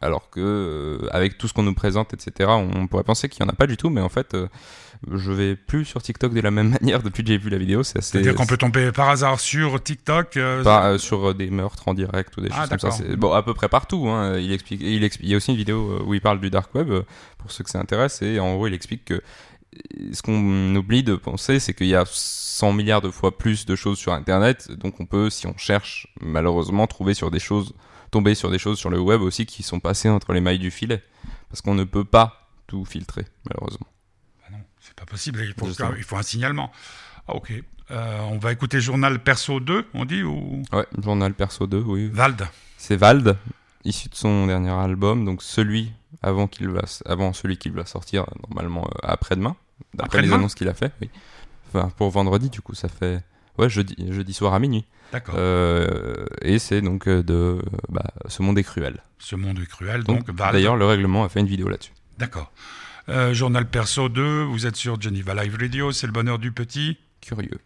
Alors 0.00 0.30
que, 0.30 0.38
euh, 0.40 1.08
avec 1.10 1.38
tout 1.38 1.48
ce 1.48 1.52
qu'on 1.54 1.64
nous 1.64 1.74
présente, 1.74 2.14
etc., 2.14 2.50
on 2.54 2.86
pourrait 2.86 3.02
penser 3.02 3.28
qu'il 3.28 3.42
n'y 3.44 3.50
en 3.50 3.52
a 3.52 3.56
pas 3.56 3.66
du 3.66 3.76
tout, 3.76 3.90
mais 3.90 4.00
en 4.00 4.08
fait, 4.08 4.32
euh, 4.34 4.46
je 5.12 5.32
vais 5.32 5.56
plus 5.56 5.84
sur 5.84 6.00
TikTok 6.00 6.32
de 6.32 6.40
la 6.40 6.52
même 6.52 6.68
manière 6.80 7.02
depuis 7.02 7.24
que 7.24 7.28
j'ai 7.30 7.36
vu 7.38 7.50
la 7.50 7.58
vidéo. 7.58 7.82
C'est 7.82 7.98
assez. 7.98 8.12
C'est-à-dire 8.12 8.36
qu'on 8.36 8.46
peut 8.46 8.56
tomber 8.56 8.92
par 8.92 9.08
hasard 9.08 9.40
sur 9.40 9.82
TikTok. 9.82 10.36
euh, 10.36 10.98
sur 10.98 11.34
des 11.34 11.50
meurtres 11.50 11.88
en 11.88 11.94
direct 11.94 12.36
ou 12.36 12.42
des 12.42 12.48
Ah, 12.52 12.60
choses 12.60 12.68
comme 12.68 12.78
ça. 12.78 12.90
C'est- 12.92 13.16
Bon, 13.16 13.32
à 13.32 13.42
peu 13.42 13.54
près 13.54 13.68
partout. 13.68 14.06
Hein. 14.08 14.38
Il, 14.38 14.52
explique, 14.52 14.80
il, 14.82 15.02
y 15.28 15.34
a 15.34 15.36
aussi 15.36 15.50
une 15.50 15.56
vidéo 15.56 16.00
où 16.06 16.14
il 16.14 16.20
parle 16.20 16.38
du 16.38 16.48
dark 16.50 16.72
web, 16.76 16.92
pour 17.38 17.50
ceux 17.50 17.64
que 17.64 17.70
ça 17.70 17.80
intéresse, 17.80 18.22
et 18.22 18.38
en 18.38 18.54
gros, 18.54 18.68
il 18.68 18.74
explique 18.74 19.04
que 19.06 19.20
ce 20.12 20.22
qu'on 20.22 20.74
oublie 20.76 21.02
de 21.02 21.14
penser, 21.16 21.60
c'est 21.60 21.74
qu'il 21.74 21.86
y 21.86 21.94
a 21.94 22.04
100 22.06 22.72
milliards 22.72 23.00
de 23.00 23.10
fois 23.10 23.36
plus 23.36 23.66
de 23.66 23.76
choses 23.76 23.98
sur 23.98 24.12
Internet, 24.12 24.70
donc 24.72 25.00
on 25.00 25.06
peut, 25.06 25.30
si 25.30 25.46
on 25.46 25.56
cherche, 25.56 26.08
malheureusement, 26.20 26.86
trouver 26.86 27.14
sur 27.14 27.30
des 27.30 27.38
choses, 27.38 27.74
tomber 28.10 28.34
sur 28.34 28.50
des 28.50 28.58
choses 28.58 28.78
sur 28.78 28.90
le 28.90 29.00
web 29.00 29.20
aussi 29.20 29.46
qui 29.46 29.62
sont 29.62 29.80
passées 29.80 30.08
entre 30.08 30.32
les 30.32 30.40
mailles 30.40 30.58
du 30.58 30.70
filet. 30.70 31.02
Parce 31.50 31.62
qu'on 31.62 31.74
ne 31.74 31.84
peut 31.84 32.04
pas 32.04 32.48
tout 32.66 32.84
filtrer, 32.84 33.24
malheureusement. 33.48 33.86
bah 34.42 34.56
non, 34.56 34.62
c'est 34.80 34.94
pas 34.94 35.06
possible. 35.06 35.40
Il 35.44 35.54
faut, 35.58 35.66
Justement. 35.66 35.94
il 35.96 36.04
faut 36.04 36.16
un 36.16 36.22
signalement. 36.22 36.70
Ah, 37.26 37.34
ok. 37.34 37.52
Euh, 37.90 38.18
on 38.30 38.38
va 38.38 38.52
écouter 38.52 38.80
Journal 38.80 39.18
Perso 39.22 39.60
2, 39.60 39.86
on 39.94 40.04
dit, 40.04 40.22
ou? 40.22 40.62
Ouais, 40.72 40.86
journal 41.02 41.32
perso 41.32 41.66
2, 41.66 41.78
oui. 41.78 42.08
Vald 42.12 42.46
C'est 42.76 42.96
Vald, 42.96 43.38
issu 43.84 44.10
de 44.10 44.14
son 44.14 44.46
dernier 44.46 44.70
album, 44.70 45.24
donc 45.24 45.42
celui 45.42 45.92
avant 46.20 46.48
qu'il 46.48 46.68
va, 46.68 46.82
avant 47.06 47.32
celui 47.32 47.56
qui 47.56 47.70
va 47.70 47.86
sortir 47.86 48.26
normalement 48.48 48.84
euh, 48.86 48.98
après-demain, 49.02 49.56
d'après 49.94 50.22
les 50.22 50.32
annonces 50.32 50.54
qu'il 50.54 50.68
a 50.68 50.74
fait. 50.74 50.92
Oui. 51.00 51.10
Enfin, 51.68 51.90
pour 51.96 52.10
vendredi, 52.10 52.50
du 52.50 52.60
coup, 52.60 52.74
ça 52.74 52.88
fait 52.88 53.22
ouais 53.58 53.68
jeudi, 53.68 53.94
jeudi 54.10 54.32
soir 54.32 54.54
à 54.54 54.58
minuit. 54.58 54.84
D'accord. 55.12 55.34
Euh, 55.38 56.26
et 56.42 56.58
c'est 56.58 56.80
donc 56.80 57.08
euh, 57.08 57.22
de 57.22 57.34
euh, 57.34 57.62
bah, 57.88 58.04
ce 58.28 58.42
monde 58.42 58.58
est 58.58 58.62
cruel. 58.62 59.02
Ce 59.18 59.36
monde 59.36 59.58
est 59.58 59.66
cruel, 59.66 60.04
Donc, 60.04 60.30
d'ailleurs, 60.30 60.76
le 60.76 60.86
règlement 60.86 61.24
a 61.24 61.28
fait 61.28 61.40
une 61.40 61.46
vidéo 61.46 61.68
là-dessus. 61.68 61.92
D'accord. 62.18 62.52
Euh, 63.08 63.32
Journal 63.32 63.66
Perso 63.66 64.08
2, 64.08 64.42
vous 64.42 64.66
êtes 64.66 64.76
sur 64.76 65.00
Geneva 65.00 65.34
Live 65.34 65.56
Radio, 65.58 65.92
c'est 65.92 66.06
le 66.06 66.12
bonheur 66.12 66.38
du 66.38 66.52
petit. 66.52 66.98
Curieux. 67.20 67.58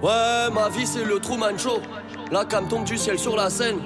Ouais, 0.00 0.48
ma 0.52 0.68
vie 0.68 0.86
c'est 0.86 1.04
le 1.04 1.18
Truman 1.18 1.58
Show. 1.58 1.80
La 2.30 2.44
cam 2.44 2.68
tombe 2.68 2.84
du 2.84 2.96
ciel 2.96 3.18
sur 3.18 3.34
la 3.34 3.50
scène. 3.50 3.80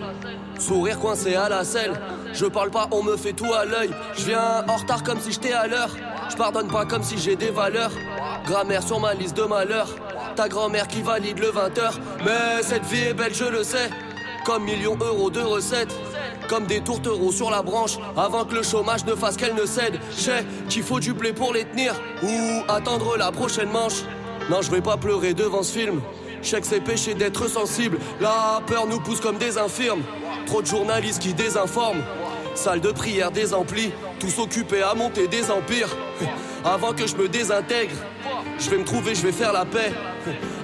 Sourire 0.58 0.98
coincé 0.98 1.34
à 1.34 1.48
la 1.48 1.64
selle. 1.64 1.98
Je 2.34 2.44
parle 2.44 2.70
pas, 2.70 2.86
on 2.90 3.02
me 3.02 3.16
fait 3.16 3.32
tout 3.32 3.52
à 3.54 3.64
l'œil. 3.64 3.90
Je 4.18 4.26
viens 4.26 4.62
en 4.68 4.76
retard 4.76 5.02
comme 5.02 5.18
si 5.20 5.32
j'étais 5.32 5.52
à 5.52 5.66
l'heure. 5.66 5.90
Je 6.28 6.36
pardonne 6.36 6.68
pas 6.68 6.84
comme 6.84 7.02
si 7.02 7.16
j'ai 7.16 7.34
des 7.34 7.50
valeurs. 7.50 7.92
Grammaire 8.46 8.82
sur 8.82 9.00
ma 9.00 9.14
liste 9.14 9.36
de 9.36 9.44
malheurs. 9.44 9.88
Ta 10.36 10.48
grand-mère 10.48 10.86
qui 10.86 11.00
valide 11.00 11.38
le 11.38 11.48
20h. 11.48 11.94
Mais 12.24 12.62
cette 12.62 12.84
vie 12.84 13.04
est 13.04 13.14
belle, 13.14 13.34
je 13.34 13.44
le 13.44 13.64
sais. 13.64 13.88
Comme 14.44 14.64
millions 14.64 14.96
d'euros 14.96 15.30
de 15.30 15.40
recettes. 15.40 15.94
Comme 16.46 16.66
des 16.66 16.82
tourtereaux 16.82 17.32
sur 17.32 17.50
la 17.50 17.62
branche. 17.62 17.96
Avant 18.18 18.44
que 18.44 18.54
le 18.54 18.62
chômage 18.62 19.06
ne 19.06 19.14
fasse 19.14 19.38
qu'elle 19.38 19.54
ne 19.54 19.64
cède. 19.64 19.98
Je 20.10 20.20
sais 20.20 20.46
qu'il 20.68 20.82
faut 20.82 21.00
du 21.00 21.14
blé 21.14 21.32
pour 21.32 21.54
les 21.54 21.64
tenir. 21.64 21.94
Ou 22.22 22.70
attendre 22.70 23.16
la 23.16 23.32
prochaine 23.32 23.70
manche. 23.70 24.02
Non, 24.50 24.60
je 24.62 24.70
vais 24.70 24.80
pas 24.80 24.96
pleurer 24.96 25.34
devant 25.34 25.62
ce 25.62 25.78
film. 25.78 26.00
Je 26.42 26.48
sais 26.48 26.60
que 26.60 26.66
c'est 26.66 26.80
péché 26.80 27.14
d'être 27.14 27.48
sensible. 27.48 27.98
La 28.20 28.60
peur 28.66 28.86
nous 28.86 29.00
pousse 29.00 29.20
comme 29.20 29.38
des 29.38 29.58
infirmes. 29.58 30.02
Trop 30.46 30.60
de 30.60 30.66
journalistes 30.66 31.22
qui 31.22 31.34
désinforment. 31.34 32.02
Salle 32.54 32.80
de 32.80 32.90
prière 32.90 33.30
des. 33.30 33.54
Tous 34.18 34.38
occupés 34.38 34.82
à 34.82 34.94
monter 34.94 35.28
des 35.28 35.50
empires. 35.50 35.88
Avant 36.64 36.92
que 36.92 37.06
je 37.06 37.16
me 37.16 37.28
désintègre. 37.28 37.94
Je 38.58 38.70
vais 38.70 38.78
me 38.78 38.84
trouver, 38.84 39.14
je 39.14 39.22
vais 39.22 39.32
faire 39.32 39.52
la 39.52 39.64
paix. 39.64 39.92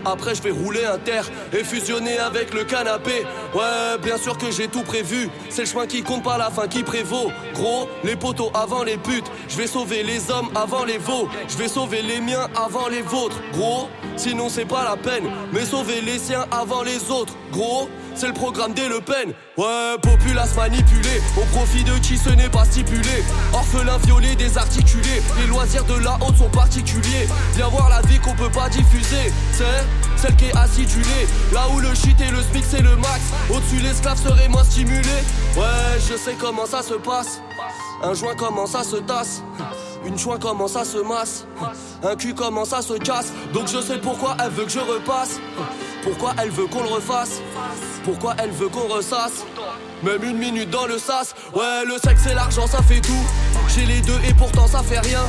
Après, 0.04 0.34
je 0.34 0.42
vais 0.42 0.50
rouler 0.50 0.84
un 0.84 0.98
terre 0.98 1.28
et 1.52 1.64
fusionner 1.64 2.18
avec 2.18 2.54
le 2.54 2.64
canapé. 2.64 3.24
Ouais, 3.54 3.98
bien 4.02 4.16
sûr 4.16 4.38
que 4.38 4.50
j'ai 4.50 4.68
tout 4.68 4.82
prévu. 4.82 5.28
C'est 5.50 5.62
le 5.62 5.68
chemin 5.68 5.86
qui 5.86 6.02
compte 6.02 6.22
pas 6.22 6.38
la 6.38 6.50
fin 6.50 6.68
qui 6.68 6.82
prévaut. 6.82 7.30
Gros, 7.54 7.88
les 8.04 8.16
poteaux 8.16 8.50
avant 8.54 8.84
les 8.84 8.96
putes. 8.96 9.26
Je 9.48 9.56
vais 9.56 9.66
sauver 9.66 10.02
les 10.02 10.30
hommes 10.30 10.50
avant 10.54 10.84
les 10.84 10.98
veaux. 10.98 11.28
Je 11.48 11.56
vais 11.56 11.68
sauver 11.68 12.02
les 12.02 12.20
miens 12.20 12.48
avant 12.56 12.88
les 12.88 13.02
vôtres. 13.02 13.40
Gros, 13.52 13.88
sinon 14.16 14.48
c'est 14.48 14.64
pas 14.64 14.84
la 14.84 14.96
peine. 14.96 15.24
Mais 15.52 15.64
sauver 15.64 16.00
les 16.00 16.18
siens 16.18 16.46
avant 16.50 16.82
les 16.82 17.10
autres. 17.10 17.34
Gros, 17.52 17.88
c'est 18.18 18.26
le 18.26 18.32
programme 18.32 18.74
des 18.74 18.88
Le 18.88 19.00
Pen. 19.00 19.32
Ouais, 19.56 19.96
populace 20.02 20.56
manipulée, 20.56 21.22
au 21.36 21.44
profit 21.56 21.84
de 21.84 21.92
qui 21.98 22.18
ce 22.18 22.30
n'est 22.30 22.48
pas 22.48 22.64
stipulé. 22.64 23.22
Orphelin 23.52 23.96
violé, 23.98 24.34
désarticulé, 24.34 25.22
les 25.38 25.46
loisirs 25.46 25.84
de 25.84 25.94
la 26.02 26.18
haute 26.20 26.36
sont 26.36 26.50
particuliers. 26.50 27.28
Viens 27.54 27.68
voir 27.68 27.88
la 27.88 28.00
vie 28.02 28.18
qu'on 28.18 28.34
peut 28.34 28.50
pas 28.50 28.68
diffuser, 28.68 29.32
c'est 29.52 29.64
celle 30.16 30.34
qui 30.34 30.46
est 30.46 30.56
acidulée. 30.56 31.28
Là 31.52 31.68
où 31.72 31.78
le 31.78 31.94
shit 31.94 32.20
et 32.20 32.30
le 32.30 32.42
smic 32.42 32.64
c'est 32.68 32.82
le 32.82 32.96
max, 32.96 33.20
au-dessus 33.50 33.80
l'esclave 33.80 34.20
serait 34.20 34.48
moins 34.48 34.64
stimulé. 34.64 35.02
Ouais, 35.56 36.00
je 36.10 36.16
sais 36.16 36.34
comment 36.40 36.66
ça 36.66 36.82
se 36.82 36.94
passe. 36.94 37.40
Un 38.02 38.14
joint 38.14 38.34
commence 38.34 38.74
à 38.74 38.82
se 38.82 38.96
tasse? 38.96 39.42
Une 40.04 40.18
joint 40.18 40.38
commence 40.38 40.76
à 40.76 40.84
se 40.84 40.98
masse? 40.98 41.46
Un 42.02 42.16
cul 42.16 42.34
commence 42.34 42.72
à 42.72 42.82
se 42.82 42.94
casse? 42.94 43.32
Donc 43.52 43.68
je 43.68 43.80
sais 43.80 43.98
pourquoi 43.98 44.36
elle 44.42 44.50
veut 44.50 44.64
que 44.64 44.70
je 44.70 44.78
repasse. 44.80 45.40
Pourquoi 46.02 46.32
elle 46.42 46.50
veut 46.50 46.66
qu'on 46.66 46.82
le 46.82 46.88
refasse 46.88 47.40
Pourquoi 48.04 48.34
elle 48.42 48.50
veut 48.50 48.68
qu'on 48.68 48.86
ressasse 48.86 49.44
Même 50.02 50.22
une 50.22 50.38
minute 50.38 50.70
dans 50.70 50.86
le 50.86 50.98
sas. 50.98 51.34
Ouais 51.54 51.84
le 51.86 51.98
sexe 51.98 52.26
et 52.30 52.34
l'argent 52.34 52.66
ça 52.66 52.82
fait 52.82 53.00
tout. 53.00 53.26
J'ai 53.68 53.84
les 53.84 54.00
deux 54.00 54.18
et 54.28 54.32
pourtant 54.34 54.66
ça 54.66 54.82
fait 54.82 55.00
rien. 55.00 55.22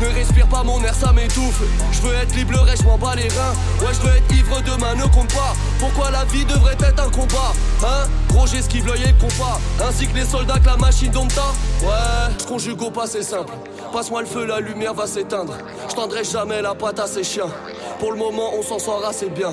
Ne 0.00 0.08
respire 0.08 0.48
pas 0.48 0.62
mon 0.62 0.82
air 0.82 0.94
ça 0.94 1.12
m'étouffe. 1.12 1.62
Je 1.92 2.00
veux 2.00 2.14
être 2.14 2.34
libre 2.34 2.54
je 2.76 2.82
m'en 2.84 2.98
bats 2.98 3.14
les 3.14 3.28
reins. 3.28 3.54
Ouais 3.80 3.92
je 3.92 4.00
veux 4.00 4.16
être 4.16 4.34
ivre 4.34 4.60
demain 4.62 4.94
ne 4.94 5.04
compte 5.04 5.32
pas. 5.32 5.54
Pourquoi 5.78 6.10
la 6.10 6.24
vie 6.24 6.44
devrait 6.44 6.76
être 6.80 7.02
un 7.02 7.10
combat 7.10 7.52
Hein? 7.82 8.08
Gros 8.28 8.46
j'esquive 8.46 8.86
l'œil 8.86 9.02
et 9.02 9.08
le 9.08 9.20
compas. 9.20 9.60
Ainsi 9.86 10.06
que 10.08 10.16
les 10.16 10.24
soldats 10.24 10.58
que 10.58 10.66
la 10.66 10.76
machine 10.76 11.10
dompta 11.10 11.52
Ouais 11.82 12.32
je 12.40 12.44
conjugue 12.46 12.82
au 12.82 12.90
passé 12.90 13.22
simple. 13.22 13.52
Passe-moi 13.92 14.22
le 14.22 14.26
feu 14.26 14.46
la 14.46 14.60
lumière 14.60 14.94
va 14.94 15.06
s'éteindre. 15.06 15.54
Je 15.88 15.94
tendrai 15.94 16.24
jamais 16.24 16.62
la 16.62 16.74
patte 16.74 16.98
à 16.98 17.06
ces 17.06 17.22
chiens. 17.22 17.50
Pour 18.00 18.10
le 18.12 18.18
moment, 18.18 18.50
on 18.58 18.62
s'en 18.62 18.78
sort 18.78 19.04
assez 19.06 19.30
bien. 19.30 19.52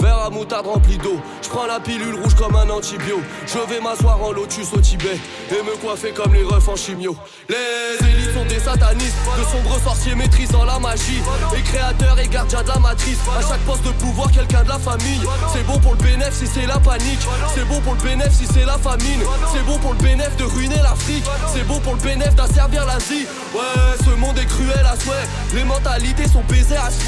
Verre 0.00 0.18
à 0.26 0.30
moutarde 0.30 0.66
rempli 0.66 0.98
d'eau. 0.98 1.18
Je 1.42 1.48
prends 1.48 1.66
la 1.66 1.80
pilule 1.80 2.14
rouge 2.20 2.34
comme 2.34 2.56
un 2.56 2.68
antibio. 2.70 3.20
Je 3.46 3.58
vais 3.72 3.80
m'asseoir 3.80 4.22
en 4.22 4.32
lotus 4.32 4.72
au 4.72 4.80
Tibet 4.80 5.18
et 5.50 5.62
me 5.62 5.76
coiffer 5.80 6.10
comme 6.10 6.34
les 6.34 6.42
refs 6.42 6.68
en 6.68 6.76
chimio. 6.76 7.16
Les 7.48 8.06
élites 8.08 8.34
sont 8.34 8.44
des 8.46 8.58
satanistes, 8.58 9.16
de 9.38 9.44
sombres 9.44 9.78
sorciers 9.84 10.14
maîtrisant 10.14 10.64
la 10.64 10.78
magie. 10.78 11.22
Et 11.56 11.62
créateurs 11.62 12.18
et 12.18 12.28
gardiens 12.28 12.62
de 12.62 12.68
la 12.68 12.78
matrice. 12.78 13.18
À 13.38 13.40
chaque 13.40 13.60
poste 13.60 13.84
de 13.84 13.92
pouvoir, 13.92 14.30
quelqu'un 14.32 14.64
de 14.64 14.68
la 14.68 14.78
famille. 14.78 15.20
C'est 15.52 15.66
bon 15.66 15.78
pour 15.78 15.92
le 15.92 16.02
bénéfice 16.02 16.34
si 16.34 16.46
c'est 16.46 16.66
la 16.66 16.78
panique. 16.78 17.20
C'est 17.54 17.66
bon 17.66 17.80
pour 17.80 17.94
le 17.94 18.00
bénéfice 18.00 18.38
si 18.38 18.46
c'est 18.46 18.66
la 18.66 18.78
famine. 18.78 19.20
C'est 19.52 19.64
bon 19.64 19.78
pour 19.78 19.92
le 19.92 19.98
bénéfice 19.98 20.36
de 20.36 20.44
ruiner 20.44 20.82
l'Afrique. 20.82 21.24
C'est 21.54 21.66
bon 21.66 21.78
pour 21.80 21.94
le 21.94 22.00
bénéfice 22.00 22.34
d'asservir 22.34 22.84
l'Asie. 22.86 23.26
Ouais, 23.54 23.94
ce 24.04 24.10
monde 24.18 24.36
est 24.38 24.46
cruel 24.46 24.84
à 24.84 24.98
souhait. 24.98 25.28
Les 25.54 25.64
mentalités 25.64 26.26
sont 26.28 26.42
baisées 26.48 26.76
à 26.76 26.90
ce. 26.90 27.04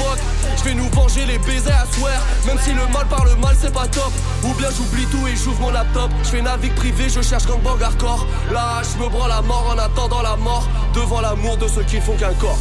Je 0.57 0.63
vais 0.63 0.73
nous 0.75 0.89
venger 0.89 1.25
les 1.25 1.39
baisers 1.39 1.73
à 1.73 1.85
swear 1.91 2.21
Même 2.45 2.57
si 2.63 2.73
le 2.73 2.85
mal 2.93 3.05
par 3.07 3.25
le 3.25 3.35
mal 3.35 3.55
c'est 3.59 3.73
pas 3.73 3.87
top. 3.87 4.11
Ou 4.43 4.53
bien 4.55 4.69
j'oublie 4.75 5.05
tout 5.07 5.25
et 5.27 5.35
j'ouvre 5.35 5.61
mon 5.61 5.71
laptop. 5.71 6.11
Je 6.23 6.29
fais 6.29 6.41
navigue 6.41 6.75
privé, 6.75 7.09
je 7.09 7.21
cherche 7.21 7.45
gangbang 7.45 7.81
hardcore. 7.81 8.25
Là 8.51 8.81
je 8.83 9.03
me 9.03 9.09
branle 9.09 9.29
la 9.29 9.41
mort 9.41 9.73
en 9.73 9.77
attendant 9.77 10.21
la 10.21 10.35
mort. 10.35 10.67
Devant 10.93 11.21
l'amour 11.21 11.57
de 11.57 11.67
ceux 11.67 11.83
qui 11.83 11.97
ne 11.97 12.01
font 12.01 12.15
qu'un 12.15 12.33
corps 12.33 12.57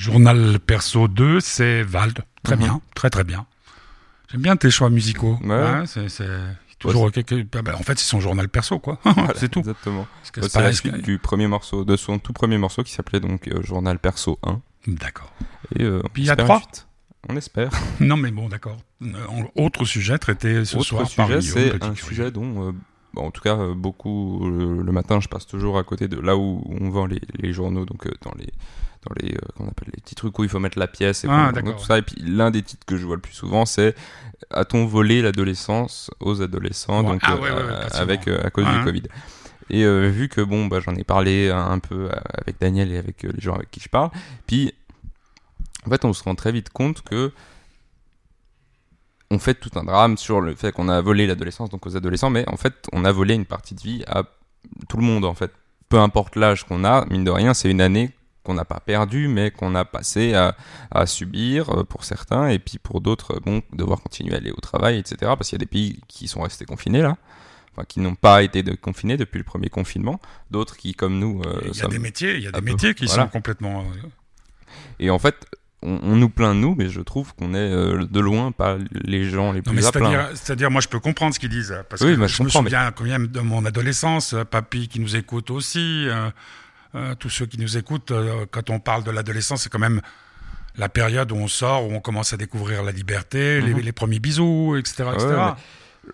Journal 0.00 0.58
perso 0.60 1.08
2, 1.08 1.40
c'est 1.40 1.82
Vald. 1.82 2.20
Très 2.42 2.56
Mhm. 2.56 2.62
bien, 2.62 2.80
très 2.94 3.10
très 3.10 3.24
bien. 3.24 3.46
J'aime 4.32 4.40
bien 4.40 4.56
tes 4.56 4.70
choix 4.70 4.88
musicaux. 4.88 5.38
Ouais. 5.44 5.82
C'est 5.86 6.06
quelque... 7.12 7.44
ah 7.58 7.62
bah, 7.62 7.74
en 7.78 7.82
fait, 7.82 7.98
c'est 7.98 8.06
son 8.08 8.20
journal 8.20 8.48
perso, 8.48 8.78
quoi. 8.78 8.98
Voilà, 9.04 9.34
c'est 9.36 9.50
tout. 9.50 9.58
Exactement. 9.60 10.06
Parce 10.20 10.30
que 10.30 10.40
Ouais, 10.40 10.48
c'est 10.48 10.58
C'est 10.58 10.62
la 10.62 10.72
suite 10.72 11.02
du 11.04 11.18
premier 11.18 11.46
morceau, 11.48 11.84
de 11.84 11.96
son 11.96 12.18
tout 12.18 12.32
premier 12.32 12.56
morceau 12.56 12.82
qui 12.82 12.92
s'appelait 12.92 13.20
donc 13.20 13.48
euh, 13.48 13.62
Journal 13.62 13.98
Perso 13.98 14.38
1. 14.42 14.60
D'accord. 14.86 15.32
Et 15.76 15.82
euh, 15.82 16.00
Puis 16.14 16.22
il 16.22 16.26
y 16.26 16.30
a 16.30 16.36
trois. 16.36 16.62
On 17.28 17.36
espère. 17.36 17.70
Non, 18.00 18.16
mais 18.16 18.30
bon, 18.30 18.48
d'accord. 18.48 18.78
Euh, 19.02 19.08
Autre 19.54 19.84
sujet 19.84 20.16
traité 20.16 20.64
ce 20.64 20.76
Autre 20.78 20.86
soir 20.86 21.06
sujet, 21.06 21.40
c'est 21.42 21.84
un 21.84 21.94
sujet 21.94 22.30
dont, 22.30 22.68
euh, 22.68 22.72
bon, 23.14 23.26
en 23.26 23.30
tout 23.30 23.42
cas, 23.42 23.56
euh, 23.56 23.74
beaucoup 23.74 24.40
le 24.48 24.92
matin, 24.92 25.20
je 25.20 25.28
passe 25.28 25.46
toujours 25.46 25.78
à 25.78 25.84
côté 25.84 26.08
de 26.08 26.18
là 26.20 26.36
où 26.36 26.62
on 26.80 26.90
vend 26.90 27.06
les, 27.06 27.20
les 27.38 27.52
journaux, 27.52 27.84
donc 27.84 28.06
euh, 28.06 28.10
dans 28.22 28.32
les 28.38 28.48
dans 29.06 29.14
les 29.18 29.34
euh, 29.34 29.38
on 29.58 29.68
appelle 29.68 29.88
les 29.94 30.00
petits 30.02 30.14
trucs 30.14 30.38
où 30.38 30.44
il 30.44 30.50
faut 30.50 30.58
mettre 30.58 30.78
la 30.78 30.86
pièce 30.86 31.24
et 31.24 31.28
Ah, 31.30 31.52
tout 31.54 31.84
ça. 31.84 31.96
Et 31.98 32.02
puis 32.02 32.16
l'un 32.20 32.50
des 32.50 32.62
titres 32.62 32.84
que 32.86 32.96
je 32.98 33.06
vois 33.06 33.16
le 33.16 33.22
plus 33.22 33.32
souvent, 33.32 33.64
c'est 33.64 33.94
a-t-on 34.50 34.84
volé 34.86 35.22
l'adolescence 35.22 36.10
aux 36.20 36.42
adolescents, 36.42 37.02
Ouais. 37.02 37.12
donc 37.12 37.20
Ah, 37.24 37.32
euh, 37.32 37.38
ouais, 37.40 37.48
euh, 37.50 37.88
avec 37.94 38.28
euh, 38.28 38.42
à 38.44 38.50
cause 38.50 38.64
du 38.66 38.70
hein. 38.70 38.84
Covid. 38.84 39.02
Et 39.72 39.84
vu 40.10 40.28
que 40.28 40.40
bon, 40.40 40.66
bah, 40.66 40.80
j'en 40.80 40.96
ai 40.96 41.04
parlé 41.04 41.48
un, 41.48 41.70
un 41.70 41.78
peu 41.78 42.10
avec 42.34 42.58
Daniel 42.60 42.90
et 42.90 42.98
avec 42.98 43.22
les 43.22 43.40
gens 43.40 43.54
avec 43.54 43.70
qui 43.70 43.78
je 43.80 43.88
parle, 43.88 44.10
puis 44.48 44.74
en 45.86 45.90
fait, 45.90 46.04
on 46.04 46.12
se 46.12 46.24
rend 46.24 46.34
très 46.34 46.50
vite 46.52 46.70
compte 46.70 47.02
que 47.02 47.30
on 49.30 49.38
fait 49.38 49.54
tout 49.54 49.70
un 49.78 49.84
drame 49.84 50.16
sur 50.18 50.40
le 50.40 50.54
fait 50.54 50.72
qu'on 50.72 50.88
a 50.88 51.00
volé 51.00 51.26
l'adolescence 51.26 51.70
donc 51.70 51.86
aux 51.86 51.96
adolescents, 51.96 52.30
mais 52.30 52.48
en 52.48 52.56
fait, 52.56 52.86
on 52.92 53.04
a 53.04 53.12
volé 53.12 53.34
une 53.34 53.46
partie 53.46 53.74
de 53.74 53.80
vie 53.80 54.02
à 54.06 54.24
tout 54.88 54.96
le 54.96 55.02
monde 55.04 55.24
en 55.24 55.34
fait. 55.34 55.52
Peu 55.88 55.98
importe 55.98 56.36
l'âge 56.36 56.64
qu'on 56.64 56.84
a, 56.84 57.04
mine 57.06 57.24
de 57.24 57.30
rien, 57.30 57.54
c'est 57.54 57.70
une 57.70 57.80
année 57.80 58.10
qu'on 58.42 58.54
n'a 58.54 58.64
pas 58.64 58.80
perdue, 58.80 59.28
mais 59.28 59.50
qu'on 59.50 59.74
a 59.74 59.84
passé 59.84 60.34
à, 60.34 60.56
à 60.90 61.04
subir 61.06 61.68
euh, 61.70 61.84
pour 61.84 62.04
certains, 62.04 62.48
et 62.48 62.58
puis 62.58 62.78
pour 62.78 63.00
d'autres, 63.02 63.38
bon, 63.40 63.60
devoir 63.72 64.00
continuer 64.00 64.34
à 64.34 64.38
aller 64.38 64.50
au 64.50 64.60
travail, 64.60 64.98
etc. 64.98 65.16
Parce 65.36 65.48
qu'il 65.50 65.56
y 65.56 65.60
a 65.62 65.64
des 65.64 65.66
pays 65.66 66.00
qui 66.08 66.26
sont 66.26 66.40
restés 66.40 66.64
confinés 66.64 67.02
là, 67.02 67.16
enfin 67.72 67.84
qui 67.86 68.00
n'ont 68.00 68.14
pas 68.14 68.42
été 68.42 68.62
de- 68.62 68.74
confinés 68.74 69.16
depuis 69.18 69.36
le 69.38 69.44
premier 69.44 69.68
confinement, 69.68 70.20
d'autres 70.50 70.76
qui, 70.78 70.94
comme 70.94 71.18
nous, 71.18 71.42
euh, 71.44 71.60
Il 71.70 71.76
y 71.76 71.82
a 71.82 71.86
des 71.88 71.98
métiers, 71.98 72.36
il 72.36 72.42
y 72.42 72.46
a 72.46 72.50
des 72.52 72.60
peu- 72.60 72.64
métiers 72.64 72.94
qui 72.94 73.04
voilà. 73.06 73.24
sont 73.24 73.28
complètement. 73.28 73.80
euh, 73.82 74.08
Et 75.00 75.10
en 75.10 75.18
fait, 75.18 75.46
on, 75.82 75.98
on 76.02 76.16
nous 76.16 76.28
plaint 76.28 76.54
de 76.54 76.60
nous, 76.60 76.74
mais 76.76 76.88
je 76.90 77.00
trouve 77.00 77.34
qu'on 77.34 77.54
est 77.54 77.58
euh, 77.58 78.04
de 78.10 78.20
loin 78.20 78.52
pas 78.52 78.76
les 78.92 79.28
gens 79.30 79.52
les 79.52 79.62
Non, 79.64 79.72
plus 79.72 79.86
à 79.86 79.92
plaindre. 79.92 80.28
c'est-à-dire, 80.34 80.70
moi, 80.70 80.80
je 80.80 80.88
peux 80.88 81.00
comprendre 81.00 81.34
ce 81.34 81.40
qu'ils 81.40 81.48
disent, 81.48 81.74
parce 81.88 82.02
Oui, 82.02 82.14
que 82.14 82.20
bah, 82.20 82.26
je 82.26 82.36
je 82.36 82.42
me 82.42 82.48
comprends, 82.48 82.62
mais- 82.62 82.70
souviens 82.70 82.92
quand 82.92 83.04
même 83.04 83.26
de 83.28 83.40
mon 83.40 83.64
adolescence, 83.64 84.34
euh, 84.34 84.44
papy 84.44 84.88
qui 84.88 85.00
nous 85.00 85.16
écoute 85.16 85.50
aussi, 85.50 86.06
euh, 86.08 86.30
euh, 86.94 87.14
tous 87.14 87.30
ceux 87.30 87.46
qui 87.46 87.58
nous 87.58 87.76
écoutent, 87.78 88.12
quand 88.50 88.68
on 88.70 88.78
parle 88.80 89.04
de 89.04 89.10
l'adolescence, 89.10 89.62
c'est 89.62 89.70
quand 89.70 89.78
même 89.78 90.00
la 90.76 90.88
période 90.88 91.32
où 91.32 91.36
on 91.36 91.48
sort, 91.48 91.88
où 91.88 91.92
on 91.92 92.00
commence 92.00 92.32
à 92.32 92.36
découvrir 92.36 92.82
la 92.82 92.92
liberté, 92.92 93.60
les, 93.60 93.74
Mhm. 93.74 93.80
les 93.80 93.92
premiers 93.92 94.18
bisous, 94.20 94.76
etc., 94.76 95.04
etc. 95.14 95.26
Ouais, 95.28 95.52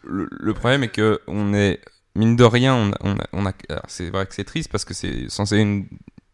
le, 0.05 0.29
le 0.31 0.55
problème 0.55 0.83
est 0.85 0.88
que 0.88 1.20
on 1.26 1.55
est 1.55 1.81
mine 2.14 2.37
de 2.37 2.44
rien, 2.44 2.74
on 3.00 3.16
a, 3.18 3.26
on 3.33 3.44
c'est 3.88 4.11
vrai 4.11 4.26
que 4.26 4.35
c'est 4.35 4.44
triste 4.44 4.70
parce 4.70 4.85
que 4.85 4.94
c'est 4.94 5.29
censé 5.29 5.59
une- 5.59 5.87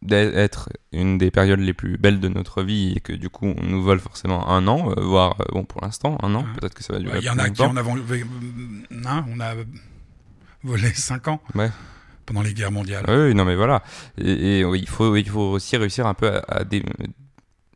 d'être- 0.02 0.36
être 0.36 0.68
une 0.92 1.16
des 1.18 1.30
périodes 1.30 1.60
les 1.60 1.72
plus 1.72 1.96
belles 1.96 2.20
de 2.20 2.28
notre 2.28 2.62
vie 2.62 2.92
et 2.96 3.00
que 3.00 3.12
du 3.12 3.30
coup 3.30 3.46
on 3.56 3.62
nous 3.64 3.82
vole 3.82 4.00
forcément 4.00 4.48
un 4.48 4.66
an, 4.68 4.90
euh, 4.90 5.00
voire 5.02 5.36
euh, 5.40 5.44
bon 5.52 5.64
pour 5.64 5.80
l'instant 5.82 6.18
un 6.22 6.34
an, 6.34 6.40
Ouais. 6.42 6.46
peut-être 6.60 6.74
que 6.74 6.82
ça 6.84 6.92
va 6.92 6.98
durer 6.98 7.18
Il 7.18 7.24
y 7.24 7.30
en 7.30 7.38
a 7.38 7.48
qui 7.50 7.62
en 7.62 7.76
avons, 7.76 7.96
hein, 7.96 9.24
on 9.28 9.40
a 9.40 9.54
volé 10.64 10.92
5 10.94 11.28
ans 11.28 11.40
Ouais. 11.54 11.70
pendant 12.26 12.42
les 12.42 12.52
guerres 12.54 12.72
mondiales. 12.72 13.04
Oui, 13.08 13.34
non 13.34 13.44
mais 13.44 13.56
voilà. 13.56 13.82
Et, 14.18 14.58
et 14.60 14.64
oui, 14.64 14.80
il 14.82 14.88
faut, 14.88 15.16
il 15.16 15.28
faut 15.28 15.50
aussi 15.52 15.76
réussir 15.76 16.06
un 16.06 16.14
peu 16.14 16.28
à, 16.28 16.40
à 16.48 16.64
dé- 16.64 16.84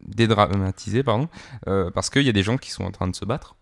dédramatiser, 0.05 1.03
pardon, 1.03 1.29
euh, 1.69 1.91
parce 1.91 2.11
qu'il 2.11 2.23
y 2.23 2.29
a 2.29 2.33
des 2.33 2.43
gens 2.43 2.57
qui 2.59 2.71
sont 2.71 2.85
en 2.85 2.91
train 2.91 3.09
de 3.09 3.17
se 3.17 3.25
battre 3.25 3.57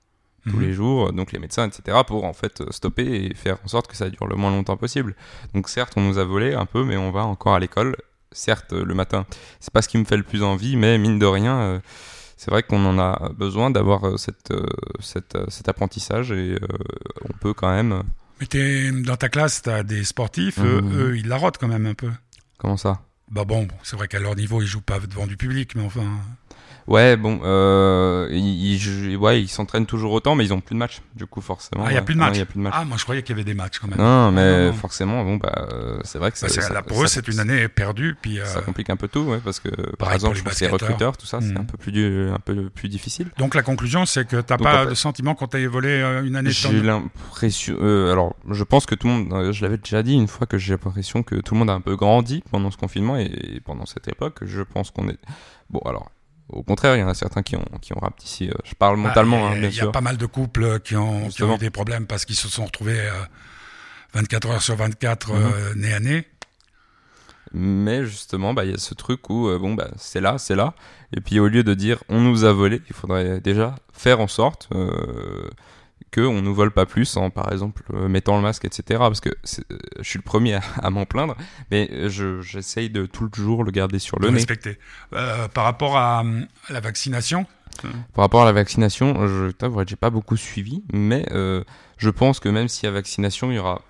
tous 0.46 0.56
Mhm. 0.56 0.62
les 0.62 0.72
jours, 0.74 1.12
donc 1.14 1.32
les 1.32 1.38
médecins, 1.38 1.66
etc., 1.66 1.98
pour 2.06 2.24
en 2.24 2.34
fait 2.34 2.62
stopper 2.70 3.24
et 3.26 3.34
faire 3.34 3.56
en 3.64 3.68
sorte 3.68 3.86
que 3.86 3.96
ça 3.96 4.10
dure 4.10 4.26
le 4.26 4.36
moins 4.36 4.50
longtemps 4.50 4.76
possible. 4.76 5.16
Donc 5.54 5.70
certes, 5.70 5.94
on 5.96 6.02
nous 6.02 6.18
a 6.18 6.24
volé 6.24 6.52
un 6.52 6.66
peu, 6.66 6.84
mais 6.84 6.98
on 6.98 7.10
va 7.10 7.24
encore 7.24 7.54
à 7.54 7.58
l'école. 7.60 7.96
Certes, 8.34 8.74
euh, 8.74 8.84
le 8.84 8.92
matin, 8.94 9.24
c'est 9.60 9.72
pas 9.72 9.80
ce 9.80 9.88
qui 9.88 9.96
me 9.96 10.04
fait 10.04 10.18
le 10.18 10.22
plus 10.22 10.42
envie, 10.42 10.76
mais 10.76 10.98
mine 10.98 11.18
de 11.18 11.24
rien, 11.26 11.56
euh, 11.60 11.78
c'est 12.36 12.50
vrai 12.50 12.62
qu'on 12.62 12.84
en 12.84 12.98
a 12.98 13.30
besoin 13.30 13.70
d'avoir 13.70 14.06
euh, 14.06 14.16
cette, 14.18 14.52
cette, 15.00 15.38
cet 15.48 15.68
apprentissage 15.70 16.30
et 16.32 16.58
on 17.28 17.32
peut 17.40 17.54
quand 17.54 17.72
même. 17.72 18.02
Mais 18.40 18.46
t'es- 18.46 18.90
dans 18.90 19.16
ta 19.16 19.28
classe, 19.30 19.62
tu 19.62 19.70
as 19.70 19.82
des 19.82 20.04
sportifs, 20.04 20.58
eux, 20.58 20.82
eux, 20.92 21.16
ils 21.16 21.28
la 21.28 21.36
rotent 21.38 21.56
quand 21.58 21.68
même 21.68 21.86
un 21.86 21.94
peu. 21.94 22.10
Comment 22.58 22.76
ça? 22.76 23.00
Bah 23.30 23.44
bon, 23.44 23.66
c'est 23.82 23.96
vrai 23.96 24.06
qu'à 24.08 24.18
leur 24.20 24.36
niveau, 24.36 24.60
ils 24.60 24.66
jouent 24.66 24.80
pas 24.82 24.98
devant 25.00 25.26
du 25.26 25.36
public, 25.36 25.74
mais 25.76 25.82
enfin. 25.82 26.04
Ouais, 26.86 27.16
bon, 27.16 27.40
euh, 27.44 28.28
ils, 28.30 28.74
ils, 28.74 29.16
ouais, 29.16 29.40
ils 29.40 29.48
s'entraînent 29.48 29.86
toujours 29.86 30.12
autant, 30.12 30.34
mais 30.34 30.44
ils 30.44 30.52
ont 30.52 30.60
plus 30.60 30.74
de 30.74 30.78
matchs, 30.78 31.00
du 31.16 31.26
coup, 31.26 31.40
forcément. 31.40 31.84
Ah, 31.86 31.90
il 31.90 31.94
y 31.94 31.96
a 31.96 32.00
ouais. 32.00 32.04
plus 32.04 32.14
de 32.14 32.18
matchs. 32.20 32.40
Ah, 32.72 32.84
moi 32.84 32.98
je 32.98 33.04
croyais 33.04 33.22
qu'il 33.22 33.30
y 33.30 33.38
avait 33.40 33.44
des 33.44 33.54
matchs 33.54 33.78
quand 33.78 33.88
même. 33.88 33.96
non, 33.98 34.30
mais 34.32 34.58
non, 34.60 34.66
non. 34.66 34.72
forcément, 34.74 35.24
bon, 35.24 35.36
bah, 35.36 35.66
euh, 35.72 35.98
c'est 36.04 36.18
vrai 36.18 36.30
que 36.30 36.38
Bah, 36.40 36.48
ça, 36.48 36.72
là, 36.74 36.82
pour 36.82 37.02
eux, 37.02 37.06
c'est 37.06 37.26
une 37.28 37.40
année 37.40 37.68
perdue, 37.68 38.14
puis. 38.20 38.38
euh, 38.38 38.44
Ça 38.44 38.60
complique 38.60 38.90
un 38.90 38.96
peu 38.96 39.08
tout, 39.08 39.20
ouais, 39.20 39.40
parce 39.42 39.60
que 39.60 39.68
par 39.70 39.96
Pareil 39.96 40.14
exemple, 40.16 40.34
pour 40.34 40.38
je 40.40 40.44
pense 40.44 40.58
que 40.58 40.64
les 40.66 40.70
recruteurs, 40.70 41.16
tout 41.16 41.26
ça, 41.26 41.40
c'est 41.40 41.56
un 41.58 41.64
peu 41.64 41.78
plus 41.78 41.90
du- 41.92 42.28
un 42.30 42.38
peu 42.38 42.68
plus 42.68 42.88
difficile. 42.90 43.28
Donc 43.38 43.54
la 43.54 43.62
conclusion, 43.62 44.04
c'est 44.04 44.26
que 44.26 44.40
t'as 44.42 44.58
pas 44.58 44.80
en 44.80 44.84
fait- 44.84 44.90
de 44.90 44.94
sentiment 44.94 45.34
quand 45.34 45.46
t'as 45.48 45.66
volé 45.66 45.88
euh, 45.88 46.22
une 46.24 46.36
année 46.36 46.50
de 46.50 46.54
J'ai 46.54 46.82
l'impression, 46.82 47.76
euh, 47.80 48.12
alors, 48.12 48.34
je 48.50 48.62
pense 48.64 48.84
que 48.86 48.94
tout 48.94 49.06
le 49.08 49.12
monde, 49.14 49.32
euh, 49.32 49.52
je 49.52 49.62
l'avais 49.62 49.78
déjà 49.78 50.02
dit 50.02 50.12
une 50.14 50.28
fois 50.28 50.46
que 50.46 50.58
j'ai 50.58 50.72
l'impression 50.74 51.22
que 51.22 51.36
tout 51.36 51.54
le 51.54 51.60
monde 51.60 51.70
a 51.70 51.74
un 51.74 51.80
peu 51.80 51.96
grandi 51.96 52.42
pendant 52.50 52.70
ce 52.70 52.76
confinement 52.76 53.16
et 53.16 53.60
pendant 53.64 53.86
cette 53.86 54.06
époque. 54.08 54.38
Je 54.42 54.60
pense 54.62 54.90
qu'on 54.90 55.08
est, 55.08 55.18
bon, 55.70 55.80
alors, 55.86 56.10
au 56.48 56.62
contraire, 56.62 56.96
il 56.96 57.00
y 57.00 57.02
en 57.02 57.08
a 57.08 57.14
certains 57.14 57.42
qui 57.42 57.56
ont, 57.56 57.64
qui 57.80 57.92
ont 57.94 57.98
rapetissé. 58.00 58.48
euh, 58.48 58.54
je 58.64 58.74
parle 58.74 58.96
Bah, 58.96 59.08
mentalement, 59.08 59.46
hein, 59.46 59.58
bien 59.58 59.68
Il 59.70 59.74
y 59.74 59.80
a 59.80 59.84
sûr. 59.84 59.92
pas 59.92 60.00
mal 60.00 60.16
de 60.16 60.26
couples 60.26 60.80
qui 60.80 60.96
ont, 60.96 61.28
qui 61.28 61.42
ont 61.42 61.54
eu 61.54 61.58
des 61.58 61.70
problèmes 61.70 62.06
parce 62.06 62.24
qu'ils 62.24 62.36
se 62.36 62.48
sont 62.48 62.64
retrouvés 62.66 63.00
euh, 63.00 63.12
24 64.14 64.48
heures 64.50 64.62
sur 64.62 64.76
24, 64.76 65.32
Mhm. 65.32 65.36
euh, 65.42 65.74
nez 65.74 65.92
à 65.94 66.00
nez. 66.00 66.28
Mais 67.52 68.04
justement, 68.04 68.52
bah, 68.52 68.64
il 68.64 68.72
y 68.72 68.74
a 68.74 68.78
ce 68.78 68.94
truc 68.94 69.30
où, 69.30 69.48
euh, 69.48 69.58
bon, 69.58 69.74
bah, 69.74 69.88
c'est 69.96 70.20
là, 70.20 70.38
c'est 70.38 70.56
là. 70.56 70.74
Et 71.16 71.20
puis, 71.20 71.38
au 71.38 71.46
lieu 71.46 71.62
de 71.62 71.74
dire 71.74 72.02
on 72.08 72.20
nous 72.20 72.44
a 72.44 72.52
volé, 72.52 72.82
il 72.88 72.94
faudrait 72.94 73.40
déjà 73.40 73.76
faire 73.92 74.20
en 74.20 74.26
sorte 74.26 74.68
euh, 74.74 75.48
qu'on 76.14 76.40
nous 76.42 76.54
vole 76.54 76.70
pas 76.70 76.86
plus 76.86 77.16
en, 77.16 77.30
par 77.30 77.50
exemple, 77.52 77.82
euh, 77.92 78.08
mettant 78.08 78.36
le 78.36 78.42
masque, 78.42 78.64
etc. 78.64 78.82
Parce 79.00 79.20
que 79.20 79.30
euh, 79.30 79.78
je 79.98 80.02
suis 80.08 80.18
le 80.18 80.22
premier 80.24 80.54
à, 80.54 80.62
à 80.82 80.90
m'en 80.90 81.04
plaindre, 81.06 81.36
mais 81.70 81.88
euh, 81.92 82.08
je- 82.08 82.40
j'essaye 82.42 82.90
de 82.90 83.06
tout 83.06 83.24
le 83.24 83.30
jour 83.34 83.64
le 83.64 83.70
garder 83.70 83.98
sur 83.98 84.18
le 84.18 84.28
nez. 84.28 84.34
respecter. 84.34 84.78
Euh, 85.12 85.48
par 85.48 85.64
rapport 85.64 85.96
à, 85.96 86.20
à 86.20 86.72
la 86.72 86.80
vaccination, 86.80 87.46
Par 88.12 88.22
rapport 88.24 88.42
à 88.42 88.44
la 88.44 88.52
vaccination, 88.52 89.26
je 89.26 89.50
t'avouerai 89.50 89.84
que 89.84 89.90
j'ai 89.90 89.96
pas 89.96 90.10
beaucoup 90.10 90.36
suivi, 90.36 90.84
mais 90.92 91.26
euh, 91.32 91.64
je 91.98 92.10
pense 92.10 92.38
que 92.40 92.48
même 92.48 92.68
s'il 92.68 92.84
y 92.84 92.88
a 92.88 92.92
vaccination, 92.92 93.50
il 93.50 93.56
y 93.56 93.58
aura 93.58 93.82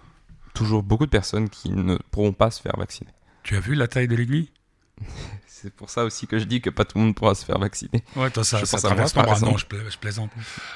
toujours 0.54 0.82
beaucoup 0.82 1.04
de 1.04 1.10
personnes 1.10 1.48
qui 1.50 1.70
ne 1.70 1.96
pourront 2.10 2.32
pas 2.32 2.50
se 2.50 2.62
faire 2.62 2.76
vacciner. 2.78 3.10
tu 3.42 3.56
as 3.56 3.60
vu 3.60 3.74
la 3.74 3.88
taille 3.88 4.08
de 4.08 4.16
l'aiguille? 4.16 4.50
C'est 5.64 5.72
pour 5.72 5.88
ça 5.88 6.04
aussi 6.04 6.26
que 6.26 6.38
je 6.38 6.44
dis 6.44 6.60
que 6.60 6.68
pas 6.68 6.84
tout 6.84 6.98
le 6.98 7.04
monde 7.04 7.14
pourra 7.14 7.34
se 7.34 7.42
faire 7.42 7.58
vacciner. 7.58 8.04
Ouais, 8.16 8.28
toi, 8.30 8.44
ça, 8.44 8.58
Je 8.58 8.66
ça 8.66 8.76
moi, 8.76 8.82
traverse 8.82 9.14
ton 9.14 9.22
par. 9.24 9.40
Non, 9.40 9.56
je, 9.56 9.64
pla- 9.64 9.78
je 9.88 9.96
plaisante. 9.96 10.30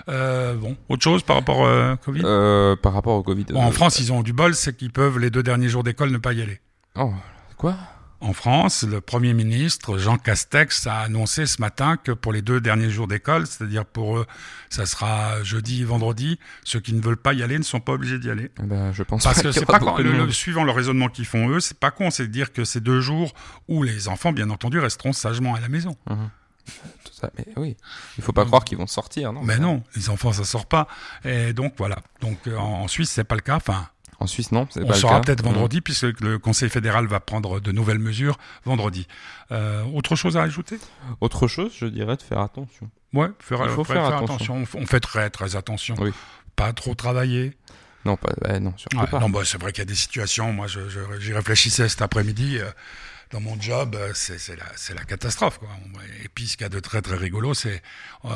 Euh, 0.09 0.55
bon, 0.55 0.79
autre 0.89 1.03
chose 1.05 1.23
par 1.23 1.37
rapport 1.37 1.59
au 1.59 1.97
Covid? 1.99 2.23
Euh, 2.25 2.75
par 2.75 2.95
rapport 2.95 3.15
au 3.17 3.23
Covid. 3.23 3.45
Bon, 3.51 3.61
En 3.61 3.69
euh, 3.69 3.71
France, 3.71 3.99
ils 3.99 4.11
ont 4.15 4.23
du 4.23 4.33
bol, 4.33 4.55
c'est 4.55 4.75
qu'ils 4.75 4.91
peuvent 4.91 5.19
les 5.19 5.29
deux 5.29 5.43
derniers 5.43 5.69
jours 5.69 5.85
d'école 5.85 6.11
ne 6.11 6.17
pas 6.17 6.33
y 6.33 6.41
aller. 6.41 6.59
Oh, 6.97 7.13
quoi? 7.59 7.77
En 8.21 8.33
France, 8.33 8.83
le 8.83 9.01
Premier 9.01 9.33
ministre 9.33 9.97
Jean 9.97 10.19
Castex 10.19 10.89
a 10.89 11.03
annoncé 11.03 11.47
ce 11.47 11.61
matin 11.61 11.97
que 11.97 12.11
pour 12.11 12.33
les 12.33 12.43
deux 12.43 12.61
derniers 12.61 12.91
jours 12.91 13.07
d'école, 13.07 13.47
c'est-à-dire 13.47 13.85
pour 13.85 14.19
eux, 14.19 14.27
ça 14.71 14.87
sera 14.87 15.41
jeudi, 15.45 15.85
vendredi, 15.85 16.39
ceux 16.65 16.81
qui 16.81 16.95
ne 16.95 17.01
veulent 17.01 17.17
pas 17.17 17.33
y 17.33 17.45
aller 17.45 17.59
ne 17.59 17.63
sont 17.63 17.79
pas 17.79 17.93
obligés 17.93 18.19
d'y 18.19 18.29
aller. 18.29 18.51
Eh 18.61 18.65
ben, 18.65 18.93
Je 18.93 19.05
pense 19.05 19.23
Parce 19.23 19.37
pas 19.37 19.43
que 19.45 19.53
c'est 19.53 19.65
pas 19.67 19.79
de 19.79 20.03
le, 20.03 20.13
le- 20.27 20.33
suivant 20.33 20.65
le 20.65 20.73
raisonnement 20.73 21.09
qu'ils 21.09 21.27
font 21.27 21.49
eux, 21.49 21.61
c'est 21.61 21.79
pas 21.79 21.93
con, 21.93 22.11
c'est 22.11 22.27
de 22.27 22.33
dire 22.33 22.53
que 22.53 22.65
ces 22.65 22.81
deux 22.81 23.01
jours 23.01 23.33
où 23.69 23.85
les 23.85 24.09
enfants, 24.09 24.33
bien 24.33 24.51
entendu, 24.51 24.81
resteront 24.81 25.13
sagement 25.13 25.55
à 25.55 25.61
la 25.61 25.69
maison. 25.69 25.97
Mhm. 26.11 26.31
Tout 27.05 27.13
ça, 27.15 27.31
mais 27.39 27.47
oui, 27.57 27.77
il 28.19 28.25
faut 28.25 28.33
pas 28.33 28.45
croire 28.45 28.65
qu'ils 28.65 28.77
vont 28.79 28.87
sortir, 28.89 29.33
non? 29.33 29.43
Mais 29.43 29.59
non, 29.59 29.83
les 29.97 30.11
enfants, 30.11 30.33
ça 30.33 30.45
sort 30.45 30.67
pas. 30.67 30.87
Et 31.25 31.53
donc 31.55 31.75
voilà. 31.79 31.99
Donc 32.21 32.47
euh, 32.47 32.57
en, 32.59 32.83
en 32.83 32.89
Suisse, 32.89 33.11
c'est 33.11 33.25
pas 33.25 33.37
le 33.37 33.41
cas. 33.41 33.57
Enfin, 33.57 33.89
En 34.21 34.27
Suisse, 34.27 34.51
non, 34.51 34.67
on 34.77 34.85
pas 34.87 34.95
saura 34.95 35.21
peut-être 35.21 35.45
Mhm. 35.45 35.53
vendredi, 35.53 35.81
puisque 35.81 36.21
le 36.21 36.39
Conseil 36.39 36.69
fédéral 36.69 37.07
va 37.07 37.21
prendre 37.21 37.61
de 37.61 37.71
nouvelles 37.71 38.01
mesures 38.01 38.37
vendredi. 38.65 39.07
Euh, 39.53 39.85
autre 39.95 40.17
chose 40.17 40.37
à 40.37 40.43
ajouter? 40.43 40.79
Autre 41.21 41.47
chose, 41.47 41.73
je 41.79 41.87
dirais 41.87 42.17
de 42.17 42.23
faire 42.23 42.41
attention. 42.41 42.91
Ouais, 43.13 43.29
faire, 43.39 43.61
Il 43.65 43.71
faut 43.71 43.85
faire- 43.85 43.97
faire 43.97 44.09
faire 44.09 44.23
attention. 44.25 44.65
On 44.75 44.87
fait 44.87 45.01
très 45.01 45.31
très 45.31 45.55
attention. 45.55 45.95
Oui. 46.01 46.11
Pas 46.57 46.73
trop 46.73 46.95
travailler. 46.97 47.57
Non, 48.05 48.17
pas, 48.17 48.59
non, 48.59 48.75
surtout 48.77 48.99
Ouais, 48.99 49.07
pas. 49.07 49.21
non, 49.21 49.31
bah, 49.31 49.41
c'est 49.45 49.61
vrai 49.61 49.71
qu'il 49.73 49.83
y 49.83 49.83
a 49.83 49.85
des 49.87 49.95
situations. 49.95 50.53
Moi, 50.53 50.67
je, 50.67 50.89
je- 50.89 51.21
j'y 51.21 51.33
réfléchissais 51.33 51.89
cet 51.89 52.03
après-midi. 52.03 52.59
euh, 52.59 52.71
dans 53.31 53.41
mon 53.41 53.61
job, 53.61 53.95
euh, 53.95 54.11
c'est, 54.15 54.39
c'est 54.39 54.57
la, 54.57 54.65
c'est 54.77 54.95
la 54.95 55.05
catastrophe. 55.05 55.59
Quoi. 55.59 55.69
Et 56.25 56.29
puis, 56.29 56.49
ce 56.49 56.57
qu'il 56.57 56.65
y 56.65 56.67
a 56.67 56.71
de 56.71 56.81
très 56.81 57.03
très 57.03 57.17
rigolo, 57.17 57.53
c'est 57.53 57.83
on, 58.25 58.31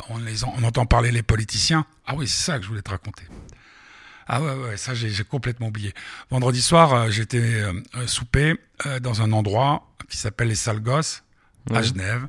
on 0.58 0.62
entend 0.64 0.84
parler 0.84 1.10
les 1.10 1.22
politiciens. 1.22 1.86
Ah 2.06 2.14
oui, 2.14 2.28
c'est 2.28 2.44
ça 2.44 2.58
que 2.58 2.64
je 2.64 2.68
voulais 2.68 2.82
te 2.82 2.90
raconter. 2.90 3.22
Ah 4.28 4.40
ouais, 4.42 4.54
ouais, 4.54 4.76
ça 4.76 4.94
j'ai, 4.94 5.12
complètement 5.24 5.68
oublié. 5.68 5.94
Vendredi 6.30 6.62
soir, 6.62 6.92
euh, 6.94 7.10
j'étais 7.10 7.38
euh, 7.38 7.72
euh, 7.96 8.06
souper 8.06 8.56
euh, 8.86 9.00
dans 9.00 9.22
un 9.22 9.32
endroit 9.32 9.88
qui 10.08 10.16
s'appelle 10.16 10.48
les 10.48 10.54
Salles 10.54 10.80
Gosses 10.80 11.24
à. 11.72 11.82
Genève. 11.82 12.26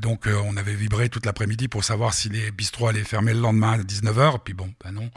Donc 0.00 0.26
on 0.26 0.56
avait 0.56 0.74
vibré 0.74 1.10
toute 1.10 1.26
l'après-midi 1.26 1.68
pour 1.68 1.84
savoir 1.84 2.14
si 2.14 2.30
les 2.30 2.50
bistrots 2.50 2.88
allaient 2.88 3.04
fermer 3.04 3.34
le 3.34 3.40
lendemain 3.40 3.72
à 3.72 3.78
19h, 3.78 4.38
puis 4.42 4.54
bon, 4.54 4.72
ben 4.82 4.92
non. 4.92 5.10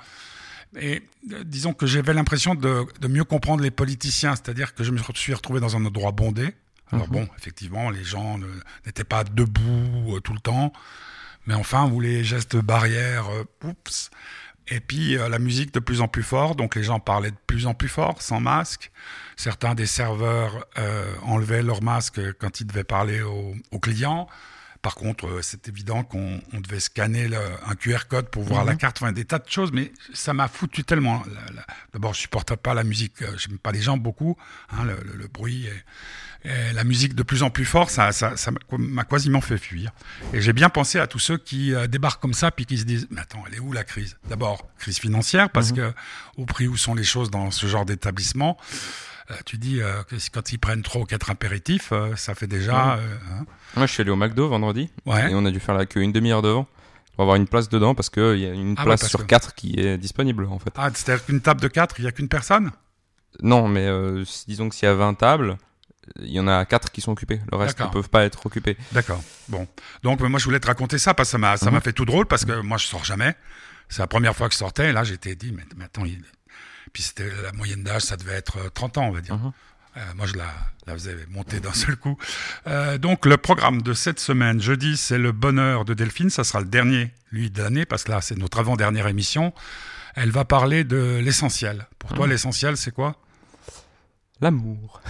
Et 0.78 1.04
disons 1.46 1.72
que 1.72 1.86
j'avais 1.86 2.13
l'impression 2.13 2.54
de, 2.54 2.86
de 3.00 3.08
mieux 3.08 3.24
comprendre 3.24 3.63
les 3.63 3.72
politiciens, 3.72 4.36
c'est-à-dire 4.36 4.76
que 4.76 4.84
je 4.84 4.91
me 4.91 5.00
suis 5.13 5.34
retrouvé 5.34 5.62
dans 5.62 5.78
un 5.78 5.86
endroit 5.86 6.12
bondé. 6.12 6.54
Alors 6.91 7.08
Mhm. 7.08 7.13
bon, 7.13 7.30
effectivement, 7.38 7.89
les 7.89 8.04
gens 8.04 8.38
n'étaient 8.86 9.06
pas 9.06 9.24
debout 9.24 10.20
tout 10.22 10.34
le 10.34 10.39
temps, 10.39 10.74
mais 11.48 11.54
enfin, 11.54 11.88
vous 11.88 12.02
les 12.02 12.26
gestes 12.26 12.58
barrières, 12.58 13.28
oups. 13.63 14.10
Et 14.67 14.80
puis 14.80 15.17
euh, 15.17 15.30
la 15.30 15.39
musique 15.39 15.73
de 15.73 15.80
plus 15.80 16.01
en 16.01 16.08
plus 16.08 16.23
fort, 16.23 16.56
donc 16.56 16.75
les 16.75 16.84
gens 16.84 16.99
parlaient 16.99 17.32
de 17.32 17.38
plus 17.47 17.67
en 17.67 17.73
plus 17.73 17.89
fort, 17.89 18.21
sans 18.21 18.39
masque. 18.39 18.91
Certains 19.36 19.75
des 19.75 19.86
serveurs 19.86 20.65
euh, 20.78 21.13
enlevaient 21.23 21.62
leur 21.62 21.84
masque 21.84 22.19
quand 22.39 22.60
ils 22.60 22.67
devaient 22.67 22.84
parler 22.84 23.21
aux, 23.21 23.54
aux 23.71 23.80
clients. 23.80 24.28
Par 24.86 24.93
contre, 24.93 25.26
euh, 25.26 25.39
c'est 25.41 25.67
évident 25.67 26.04
qu'on 26.04 26.39
on 26.54 26.60
devait 26.60 26.80
scanner 26.80 27.28
le- 27.28 27.39
un 27.65 27.74
QR 27.74 28.06
code 28.08 28.30
pour 28.30 28.43
voir 28.43 28.62
Mhm. 28.62 28.67
la 28.69 28.76
carte, 28.76 29.02
enfin 29.02 29.12
des 29.12 29.26
tas 29.26 29.39
de 29.39 29.50
choses, 29.50 29.71
mais 29.74 29.91
ça 30.13 30.32
m'a 30.34 30.48
foutu 30.48 30.84
tellement. 30.84 31.24
la- 31.56 31.65
D'abord, 31.91 32.13
je 32.13 32.19
supportais 32.19 32.56
pas 32.56 32.76
la 32.76 32.84
musique, 32.84 33.19
euh, 33.24 33.36
j'aime 33.36 33.58
pas 33.58 33.71
les 33.71 33.82
gens 33.82 33.98
beaucoup, 33.98 34.38
hein, 34.69 34.84
le, 34.84 34.95
le- 35.04 35.17
le 35.17 35.28
bruit 35.28 35.65
et, 35.65 36.50
et 36.52 36.74
la 36.74 36.84
musique 36.84 37.15
de 37.15 37.24
plus 37.24 37.41
en 37.41 37.50
plus 37.50 37.65
fort, 37.65 37.89
ça, 37.89 38.12
ça, 38.12 38.38
ça 38.38 38.52
m'a- 38.78 39.04
quasiment 39.06 39.41
fait 39.41 39.58
fuir. 39.58 39.91
Et 40.34 40.39
j'ai 40.41 40.54
bien 40.54 40.69
pensé 40.69 41.00
à 41.00 41.08
tous 41.08 41.17
ceux 41.17 41.39
qui 41.39 41.74
euh, 41.74 41.88
débarquent 41.88 42.21
comme 42.21 42.36
ça, 42.36 42.52
puis 42.52 42.67
qui 42.67 42.78
se 42.78 42.84
disent, 42.84 43.08
mais 43.10 43.21
attends, 43.21 43.43
elle 43.48 43.56
est 43.56 43.60
où 43.60 43.74
la 43.74 43.84
crise? 43.84 44.17
D'abord, 44.30 44.67
crise 44.78 45.00
financière, 45.00 45.50
parce 45.50 45.71
Mhm. 45.71 45.78
que 45.78 45.93
au 46.38 46.45
prix 46.45 46.67
où 46.67 46.78
sont 46.78 46.93
les 46.93 47.04
choses 47.04 47.32
dans 47.32 47.50
ce 47.50 47.65
genre 47.65 47.86
d'établissement, 47.86 48.56
tu 49.46 49.58
dis 49.58 49.82
euh, 49.82 50.04
que 50.04 50.16
quand 50.32 50.52
ils 50.52 50.58
prennent 50.60 50.82
trois 50.84 51.02
ou 51.02 51.06
quatre 51.06 51.30
impératifs, 51.32 51.90
euh, 51.92 52.16
ça 52.16 52.36
fait 52.36 52.48
déjà. 52.48 52.96
euh, 52.98 53.16
hein. 53.32 53.46
Moi, 53.76 53.86
je 53.88 53.92
suis 53.94 54.02
allé 54.02 54.12
au 54.12 54.16
McDo 54.16 54.48
vendredi 54.48 54.90
Ouais. 55.06 55.32
et 55.32 55.36
on 55.36 55.46
a 55.46 55.52
dû 55.52 55.60
faire 55.60 55.76
la 55.76 55.86
queue 55.86 56.02
une 56.02 56.12
demi-heure 56.12 56.42
devant 56.42 56.68
pour 57.16 57.22
avoir 57.24 57.36
une 57.38 57.48
place 57.48 57.70
dedans 57.70 57.96
parce 57.96 58.10
qu'il 58.10 58.38
y 58.40 58.46
a 58.46 58.52
une 58.54 58.76
Ah 58.78 58.84
place 58.84 59.08
sur 59.08 59.20
que- 59.22 59.26
quatre 59.26 59.56
qui 59.56 59.80
est 59.80 59.98
disponible 59.98 60.46
en 60.46 60.60
fait. 60.60 60.72
Ah, 60.78 60.90
c'est-à-dire 60.94 61.26
qu'une 61.26 61.42
table 61.42 61.62
de 61.62 61.68
quatre, 61.68 62.00
il 62.00 62.04
n'y 62.04 62.08
a 62.08 62.12
qu'une 62.12 62.30
personne? 62.30 62.72
Non, 63.42 63.68
mais 63.68 63.86
euh, 63.88 64.24
disons 64.48 64.70
que 64.70 64.76
s'il 64.76 64.86
y 64.88 64.92
a 64.92 64.94
20 64.96 65.14
tables, 65.16 65.58
il 66.20 66.30
y 66.32 66.40
en 66.40 66.48
a 66.48 66.64
4 66.66 66.92
qui 66.92 67.02
sont 67.02 67.12
occupées. 67.12 67.42
Le 67.52 67.58
reste 67.58 67.80
ne 67.80 67.88
peuvent 67.88 68.10
pas 68.10 68.24
être 68.26 68.46
occupés. 68.46 68.78
D'accord. 68.92 69.22
Bon. 69.50 69.68
Donc, 70.04 70.22
euh, 70.22 70.30
moi, 70.30 70.40
je 70.40 70.46
voulais 70.46 70.60
te 70.60 70.68
raconter 70.68 70.98
ça 71.00 71.14
parce 71.14 71.30
que 71.30 71.32
ça 71.32 71.38
m'a, 71.40 71.58
ça 71.58 71.72
m'a 71.72 71.78
Mhm. 71.78 71.84
fait 71.84 71.94
tout 71.94 72.06
drôle 72.06 72.28
parce 72.28 72.46
que 72.46 72.62
moi, 72.62 72.78
je 72.78 72.86
sors 72.86 73.04
jamais. 73.04 73.36
C'est 73.90 74.00
la 74.04 74.08
première 74.08 74.36
fois 74.36 74.48
que 74.48 74.54
je 74.54 74.60
sortais. 74.60 74.90
Et 74.90 74.94
là, 74.94 75.04
j'étais 75.04 75.36
dit, 75.36 75.52
mais, 75.52 75.64
mais 75.76 75.86
attends, 75.86 76.06
il... 76.06 76.22
puis 76.96 77.04
c'était 77.04 77.30
la 77.44 77.52
moyenne 77.52 77.84
d'âge, 77.84 78.04
ça 78.04 78.16
devait 78.16 78.36
être 78.36 78.58
euh, 78.58 78.70
30 78.74 78.98
ans, 79.00 79.08
on 79.08 79.12
va 79.12 79.20
dire. 79.20 79.36
Mhm. 79.36 79.52
Euh, 79.98 80.02
moi, 80.16 80.26
je 80.28 80.36
la, 80.36 80.46
la 80.88 80.94
faisais 80.94 81.14
monter 81.30 81.60
d'un 81.60 81.74
seul 81.74 81.98
coup. 81.98 82.18
Euh, 82.68 82.98
donc, 82.98 83.26
le 83.26 83.36
programme 83.36 83.82
de 83.82 83.92
cette 83.92 84.22
semaine, 84.22 84.62
jeudi, 84.62 84.96
c'est 84.96 85.18
le 85.18 85.34
bonheur 85.34 85.84
de 85.84 85.94
Delphine. 85.94 86.30
Ça 86.30 86.46
sera 86.46 86.62
le 86.62 86.68
dernier, 86.68 87.12
lui, 87.34 87.50
de 87.52 87.62
l'année, 87.62 87.86
parce 87.86 88.06
que 88.06 88.12
là, 88.12 88.22
c'est 88.22 88.38
notre 88.38 88.60
avant-dernière 88.60 89.08
émission. 89.08 89.54
Elle 90.16 90.32
va 90.32 90.46
parler 90.46 90.86
de 90.86 91.20
l'essentiel. 91.22 91.86
Pour 92.00 92.14
toi, 92.14 92.28
Mhm. 92.28 92.32
l'essentiel, 92.32 92.78
c'est 92.78 92.92
quoi? 92.92 93.18
L'amour. 94.40 95.02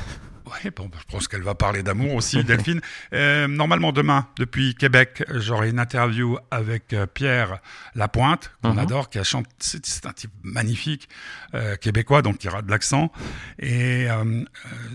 Oui, 0.45 0.69
bon, 0.75 0.89
je 0.99 1.03
pense 1.11 1.27
qu'elle 1.27 1.41
va 1.41 1.55
parler 1.55 1.81
d'amour 1.83 2.13
aussi, 2.15 2.43
Delphine. 2.43 2.81
Euh, 3.13 3.47
normalement, 3.47 3.91
demain, 3.91 4.27
depuis 4.37 4.75
Québec, 4.75 5.23
j'aurai 5.33 5.69
une 5.71 5.79
interview 5.79 6.37
avec 6.51 6.93
euh, 6.93 7.05
Pierre 7.07 7.59
Lapointe, 7.95 8.51
qu'on 8.61 8.73
Mhm. 8.73 8.79
adore, 8.79 9.09
qui 9.09 9.17
a 9.19 9.23
chanté. 9.23 9.49
C'est 9.59 10.05
un 10.05 10.13
type 10.13 10.31
magnifique, 10.43 11.09
euh, 11.53 11.75
québécois, 11.77 12.21
donc 12.21 12.43
il 12.43 12.49
aura 12.49 12.61
de 12.61 12.69
l'accent. 12.69 13.11
Et 13.59 14.09
euh, 14.09 14.13
euh, 14.23 14.43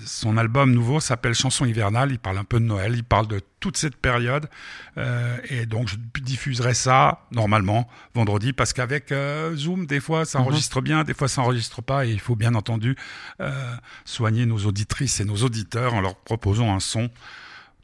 son 0.06 0.36
album 0.36 0.72
nouveau 0.72 1.00
s'appelle 1.00 1.34
Chanson 1.34 1.64
hivernale. 1.66 2.12
Il 2.12 2.18
parle 2.18 2.38
un 2.38 2.44
peu 2.44 2.60
de 2.60 2.64
Noël, 2.64 2.92
il 2.94 3.04
parle 3.04 3.26
de 3.26 3.40
toute 3.60 3.76
cette 3.76 3.96
période. 3.96 4.48
Euh, 4.96 5.36
et 5.48 5.66
donc, 5.66 5.88
je 5.88 5.96
diffuserai 6.20 6.74
ça, 6.74 7.26
normalement, 7.30 7.88
vendredi, 8.14 8.52
parce 8.52 8.72
qu'avec 8.72 9.12
euh, 9.12 9.54
Zoom, 9.54 9.86
des 9.86 10.00
fois, 10.00 10.24
ça 10.24 10.38
Mhm. 10.38 10.44
enregistre 10.46 10.80
bien, 10.80 11.04
des 11.04 11.14
fois, 11.14 11.28
ça 11.28 11.42
enregistre 11.42 11.82
pas. 11.82 12.06
Et 12.06 12.10
il 12.10 12.20
faut 12.20 12.36
bien 12.36 12.54
entendu 12.54 12.96
euh, 13.40 13.74
soigner 14.04 14.46
nos 14.46 14.58
auditrices 14.66 15.20
et 15.20 15.24
nos 15.24 15.36
auditeurs 15.36 15.94
en 15.94 16.00
leur 16.00 16.16
proposant 16.16 16.74
un 16.74 16.80
son 16.80 17.10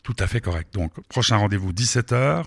tout 0.03 0.17
à 0.19 0.27
fait 0.27 0.41
correct. 0.41 0.73
Donc, 0.73 0.93
prochain 1.09 1.37
rendez-vous 1.37 1.73
17h, 1.73 2.45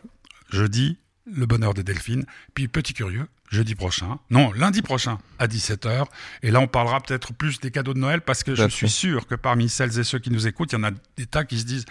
jeudi, 0.51 0.97
Le 1.31 1.45
bonheur 1.45 1.73
de 1.75 1.81
Delphine. 1.83 2.25
Puis 2.55 2.67
Petit 2.67 2.93
Curieux, 2.95 3.27
jeudi 3.51 3.75
prochain. 3.75 4.17
Non, 4.31 4.51
lundi 4.53 4.81
prochain 4.81 5.19
à 5.37 5.45
17h. 5.47 6.05
Et 6.41 6.49
là, 6.49 6.59
on 6.59 6.67
parlera 6.67 7.01
peut-être 7.01 7.33
plus 7.33 7.59
des 7.59 7.69
cadeaux 7.69 7.93
de 7.93 7.99
Noël 7.99 8.21
parce 8.21 8.43
que 8.43 8.55
je 8.55 8.67
suis 8.69 8.89
sûr 8.89 9.27
que 9.27 9.35
parmi 9.35 9.69
celles 9.69 9.99
et 9.99 10.03
ceux 10.03 10.17
qui 10.19 10.31
nous 10.31 10.47
écoutent, 10.47 10.71
il 10.71 10.75
y 10.77 10.79
en 10.79 10.85
a 10.85 10.91
des 11.17 11.27
tas 11.27 11.43
qui 11.43 11.59
se 11.59 11.65
disent 11.65 11.85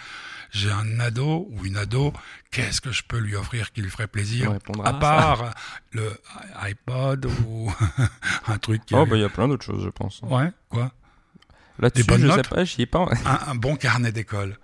j'ai 0.51 0.71
un 0.71 0.99
ado 0.99 1.47
ou 1.51 1.65
une 1.65 1.77
ado, 1.77 2.13
qu'est-ce 2.51 2.81
que 2.81 2.91
je 2.91 3.03
peux 3.03 3.17
lui 3.19 3.35
offrir 3.35 3.71
qui 3.71 3.81
lui 3.81 3.89
ferait 3.89 4.07
plaisir 4.07 4.51
À 4.51 4.89
à 4.89 4.91
ça. 4.93 4.97
part 4.99 5.53
le 5.91 6.11
iPod 6.61 7.25
ou 7.47 7.71
un 8.47 8.57
truc 8.57 8.85
qui. 8.85 8.95
Oh, 8.95 9.05
bah, 9.05 9.15
il 9.15 9.21
y 9.21 9.25
a 9.25 9.29
plein 9.29 9.47
d'autres 9.47 9.65
choses, 9.65 9.83
je 9.83 9.89
pense. 9.89 10.21
Ouais, 10.23 10.51
quoi 10.69 10.91
Là-dessus, 11.79 12.03
bonnes 12.05 12.21
je 12.21 12.27
sais 12.29 12.35
notes 12.37 12.49
pas, 12.49 12.63
j'y 12.65 12.81
ai 12.81 12.85
pas. 12.85 13.07
un, 13.25 13.51
un 13.51 13.55
bon 13.55 13.75
carnet 13.75 14.11
d'école. 14.11 14.57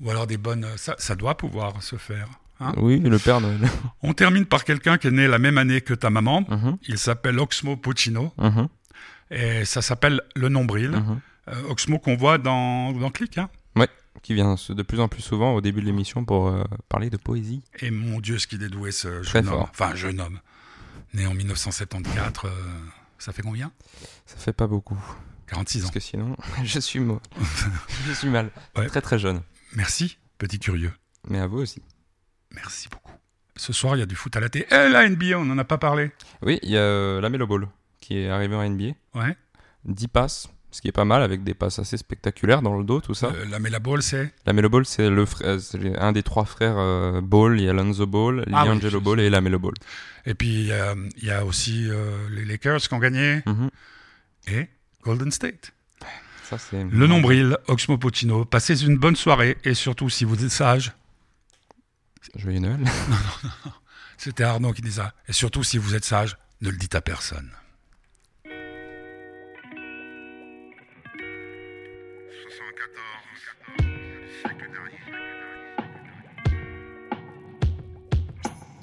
Ou 0.00 0.10
alors 0.10 0.26
des 0.26 0.36
bonnes. 0.38 0.66
Ça, 0.76 0.94
ça 0.98 1.14
doit 1.14 1.36
pouvoir 1.36 1.82
se 1.82 1.96
faire. 1.96 2.26
hein. 2.60 2.72
Oui, 2.78 2.98
le 3.00 3.18
Père 3.18 3.40
Noël. 3.40 3.60
On 4.02 4.12
termine 4.14 4.46
par 4.46 4.64
quelqu'un 4.64 4.96
qui 4.98 5.08
est 5.08 5.10
né 5.12 5.28
la 5.28 5.38
même 5.38 5.58
année 5.58 5.80
que 5.82 5.94
ta 5.94 6.10
maman. 6.10 6.44
Mhm, 6.48 6.78
Il 6.88 6.98
s'appelle 6.98 7.38
Oxmo 7.38 7.76
Puccino. 7.76 8.32
mhm, 8.38 8.68
Et 9.30 9.64
ça 9.64 9.82
s'appelle 9.82 10.20
Le 10.36 10.48
Nombril. 10.48 10.90
mhm. 10.90 11.20
Euh, 11.48 11.62
Oxmo 11.68 11.98
qu'on 11.98 12.16
voit 12.16 12.38
dans, 12.38 12.92
dans 12.92 13.10
Click. 13.10 13.36
Hein. 13.36 13.50
Qui 14.22 14.34
vient 14.34 14.54
de 14.68 14.82
plus 14.82 15.00
en 15.00 15.08
plus 15.08 15.20
souvent 15.22 15.54
au 15.54 15.60
début 15.60 15.80
de 15.80 15.86
l'émission 15.86 16.24
pour 16.24 16.48
euh, 16.48 16.64
parler 16.88 17.10
de 17.10 17.16
poésie. 17.16 17.62
Et 17.80 17.90
mon 17.90 18.20
Dieu, 18.20 18.38
ce 18.38 18.46
qu'il 18.46 18.62
est 18.62 18.68
doué, 18.68 18.90
ce 18.90 19.22
jeune 19.22 19.46
homme. 19.48 19.54
fort. 19.54 19.68
Enfin, 19.70 19.94
jeune 19.94 20.20
homme. 20.20 20.40
Né 21.12 21.26
en 21.26 21.34
1974. 21.34 22.50
euh, 22.50 22.50
ça 23.18 23.32
fait 23.32 23.42
combien? 23.42 23.70
Ça 24.26 24.36
fait 24.36 24.52
pas 24.52 24.66
beaucoup. 24.66 24.96
46 25.48 25.80
ans. 25.80 25.82
Parce 25.82 25.94
que 25.94 26.00
sinon, 26.00 26.36
je 26.64 26.78
suis 26.80 27.00
mo- 27.00 27.20
je 28.06 28.12
suis 28.12 28.28
mal. 28.28 28.50
Ouais. 28.76 28.86
Très 28.86 29.00
très 29.02 29.18
jeune. 29.18 29.42
Merci, 29.74 30.16
petit 30.38 30.58
curieux. 30.58 30.92
Mais 31.28 31.38
à 31.38 31.46
vous 31.46 31.58
aussi. 31.58 31.82
Merci 32.52 32.88
beaucoup. 32.88 33.12
Ce 33.56 33.72
soir, 33.72 33.96
il 33.96 34.00
y 34.00 34.02
a 34.02 34.06
du 34.06 34.16
foot 34.16 34.34
à 34.36 34.40
la 34.40 34.48
télé. 34.48 34.66
Et 34.70 34.88
la 34.88 35.08
NBA, 35.08 35.38
on 35.38 35.44
n'en 35.44 35.58
a 35.58 35.64
pas 35.64 35.78
parlé. 35.78 36.10
Oui, 36.42 36.58
il 36.62 36.70
y 36.70 36.76
a 36.76 36.80
euh, 36.80 37.20
la 37.20 37.28
Melo 37.28 37.46
Ball 37.46 37.68
qui 38.00 38.18
est 38.18 38.28
arrivée 38.28 38.56
en 38.56 38.68
NBA. 38.68 38.92
Ouais. 39.14 39.36
10 39.84 40.08
passes, 40.08 40.48
ce 40.74 40.80
qui 40.82 40.88
est 40.88 40.92
pas 40.92 41.04
mal 41.04 41.22
avec 41.22 41.44
des 41.44 41.54
passes 41.54 41.78
assez 41.78 41.96
spectaculaires 41.96 42.60
dans 42.60 42.76
le 42.76 42.82
dos, 42.82 43.00
tout 43.00 43.14
ça. 43.14 43.28
Euh, 43.28 43.44
la 43.48 43.60
Mela 43.60 43.78
Ball, 43.78 44.02
c'est. 44.02 44.34
La 44.44 44.52
Melo 44.52 44.68
Ball, 44.68 44.84
c'est 44.84 45.08
le 45.08 45.24
frère- 45.24 45.60
c'est 45.60 45.96
un 45.96 46.10
des 46.10 46.24
trois 46.24 46.44
frères 46.44 46.74
euh, 46.76 47.20
Ball. 47.20 47.60
Il 47.60 47.64
y 47.64 47.68
a 47.68 47.72
Lonzo 47.72 48.08
Ball, 48.08 48.44
Ah 48.52 48.64
oui, 48.66 48.80
je 48.82 48.98
Ball 48.98 49.20
et 49.20 49.30
la 49.30 49.40
Melo 49.40 49.60
Ball. 49.60 49.74
Et 50.26 50.34
puis, 50.34 50.72
euh, 50.72 50.96
il 51.16 51.28
y 51.28 51.30
a 51.30 51.44
aussi 51.44 51.88
euh, 51.88 52.28
les 52.30 52.44
Lakers 52.44 52.80
qui 52.80 52.92
ont 52.92 52.98
gagné. 52.98 53.40
Mhm. 53.46 53.70
Et 54.48 54.68
Golden 55.04 55.30
State. 55.30 55.72
Ça. 56.42 56.56
Le 56.72 57.06
nombril, 57.06 57.56
Oxmo 57.68 57.96
Puccino. 57.96 58.44
Passez 58.44 58.82
une 58.84 58.98
bonne 58.98 59.14
soirée. 59.14 59.56
Et 59.62 59.74
surtout, 59.74 60.10
si 60.10 60.24
vous 60.24 60.44
êtes 60.44 60.50
sage, 60.50 60.90
Joyeux 62.34 62.58
Noël. 62.58 62.80
c'était 64.18 64.42
Arnaud 64.42 64.72
qui 64.72 64.82
disait 64.82 65.02
ça. 65.02 65.14
Et 65.28 65.32
surtout, 65.32 65.62
si 65.62 65.78
vous 65.78 65.94
êtes 65.94 66.04
sage, 66.04 66.36
ne 66.62 66.70
le 66.70 66.76
dites 66.76 66.96
à 66.96 67.00
personne. 67.00 67.48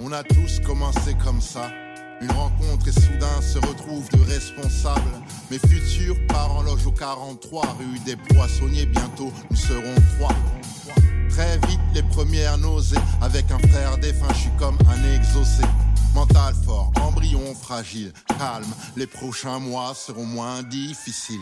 On 0.04 0.10
a 0.10 0.24
tous 0.24 0.60
commencé 0.66 1.14
comme 1.24 1.40
ça. 1.40 1.70
Une 2.20 2.30
rencontre 2.32 2.88
et 2.88 2.92
soudain 2.92 3.40
se 3.40 3.58
retrouvent 3.58 4.08
de 4.10 4.20
responsables. 4.28 5.00
Mes 5.48 5.60
futurs 5.60 6.16
parents 6.26 6.62
logent 6.62 6.86
au 6.86 6.92
43 6.92 7.76
rue 7.78 7.98
des 8.00 8.16
Poissonniers. 8.16 8.86
Bientôt 8.86 9.32
nous 9.48 9.56
serons 9.56 9.94
trois. 10.18 10.34
Très 11.30 11.56
vite 11.68 11.80
les 11.94 12.02
premières 12.02 12.58
nausées. 12.58 12.98
Avec 13.20 13.48
un 13.52 13.58
frère 13.68 13.96
défunt, 13.98 14.32
je 14.34 14.40
suis 14.40 14.56
comme 14.58 14.76
un 14.88 15.14
exaucé. 15.14 15.62
Mental 16.14 16.52
fort, 16.66 16.90
embryon 17.00 17.54
fragile, 17.54 18.12
calme. 18.26 18.66
Les 18.96 19.06
prochains 19.06 19.60
mois 19.60 19.94
seront 19.94 20.26
moins 20.26 20.64
difficiles. 20.64 21.38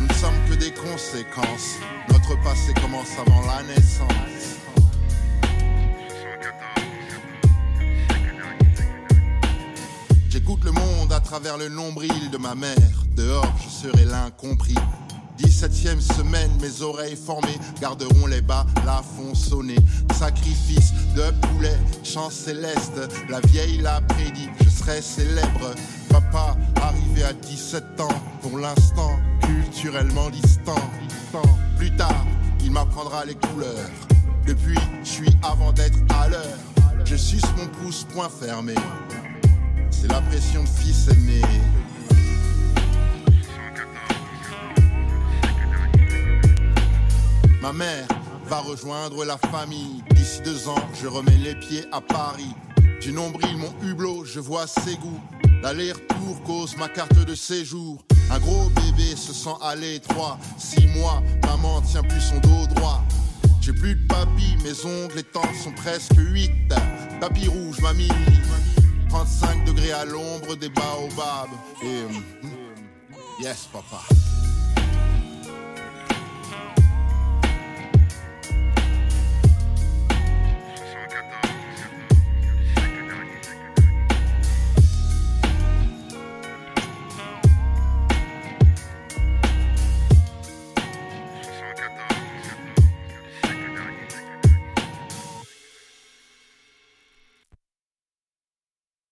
Nous 0.00 0.06
ne 0.06 0.14
sommes 0.14 0.48
que 0.48 0.54
des 0.54 0.72
conséquences. 0.72 1.78
Notre 2.10 2.40
passé 2.44 2.72
commence 2.80 3.10
avant 3.18 3.40
la 3.46 3.62
naissance. 3.64 4.61
Travers 11.32 11.56
le 11.56 11.70
nombril 11.70 12.28
de 12.30 12.36
ma 12.36 12.54
mère. 12.54 12.76
Dehors, 13.16 13.54
je 13.64 13.70
serai 13.70 14.04
l'incompris. 14.04 14.74
17ème 15.38 15.98
semaine, 15.98 16.50
mes 16.60 16.82
oreilles 16.82 17.16
formées 17.16 17.58
garderont 17.80 18.26
les 18.26 18.42
bas, 18.42 18.66
la 18.84 19.02
font 19.16 19.34
sonner. 19.34 19.78
Sacrifice 20.14 20.92
de 21.16 21.30
poulet, 21.46 21.78
chant 22.04 22.28
céleste. 22.28 23.00
La 23.30 23.40
vieille 23.48 23.78
l'a 23.78 24.02
prédit, 24.02 24.50
je 24.62 24.68
serai 24.68 25.00
célèbre. 25.00 25.74
Papa, 26.10 26.54
arrivé 26.82 27.24
à 27.24 27.32
17 27.32 27.98
ans, 28.02 28.20
pour 28.42 28.58
l'instant, 28.58 29.18
culturellement 29.40 30.28
distant. 30.28 30.74
distant. 31.08 31.58
Plus 31.78 31.96
tard, 31.96 32.26
il 32.62 32.72
m'apprendra 32.72 33.24
les 33.24 33.36
couleurs. 33.36 33.90
Depuis, 34.46 34.78
je 35.02 35.08
suis 35.08 35.36
avant 35.42 35.72
d'être 35.72 35.96
à 36.14 36.28
l'heure. 36.28 36.58
Je 37.06 37.16
suce 37.16 37.48
mon 37.56 37.68
pouce, 37.68 38.04
point 38.12 38.28
fermé. 38.28 38.74
C'est 39.92 40.10
la 40.10 40.20
pression 40.22 40.64
de 40.64 40.68
fils 40.68 41.08
aîné. 41.08 41.40
Ma 47.60 47.72
mère 47.72 48.08
va 48.48 48.58
rejoindre 48.58 49.24
la 49.24 49.38
famille. 49.38 50.02
D'ici 50.10 50.40
deux 50.42 50.68
ans, 50.68 50.74
je 51.00 51.06
remets 51.06 51.38
les 51.38 51.54
pieds 51.54 51.84
à 51.92 52.00
Paris. 52.00 52.54
Du 53.00 53.12
nombril, 53.12 53.56
mon 53.56 53.72
hublot, 53.82 54.24
je 54.24 54.40
vois 54.40 54.66
ses 54.66 54.96
goûts. 54.96 55.20
L'aller-retour 55.62 56.42
cause 56.44 56.76
ma 56.76 56.88
carte 56.88 57.24
de 57.24 57.34
séjour. 57.34 58.02
Un 58.30 58.38
gros 58.40 58.68
bébé 58.70 59.14
se 59.16 59.32
sent 59.32 59.54
à 59.60 59.76
l'étroit. 59.76 60.38
Six 60.58 60.86
mois, 60.88 61.22
maman 61.46 61.80
tient 61.82 62.02
plus 62.02 62.20
son 62.20 62.38
dos 62.38 62.66
droit. 62.74 63.02
J'ai 63.60 63.72
plus 63.72 63.94
de 63.94 64.06
papy, 64.08 64.56
mes 64.64 64.84
ongles 64.84 65.20
et 65.20 65.22
temps 65.22 65.42
sont 65.62 65.70
presque 65.70 66.14
8. 66.16 66.50
Tapis 67.20 67.46
rouge, 67.46 67.80
mamie. 67.80 68.08
35 69.12 69.64
degrés 69.66 69.92
à 69.92 70.06
l'ombre 70.06 70.56
des 70.56 70.70
baobabs. 70.70 71.50
Et. 71.82 72.04
hum, 72.04 72.22
yes, 73.42 73.68
papa. 73.70 74.00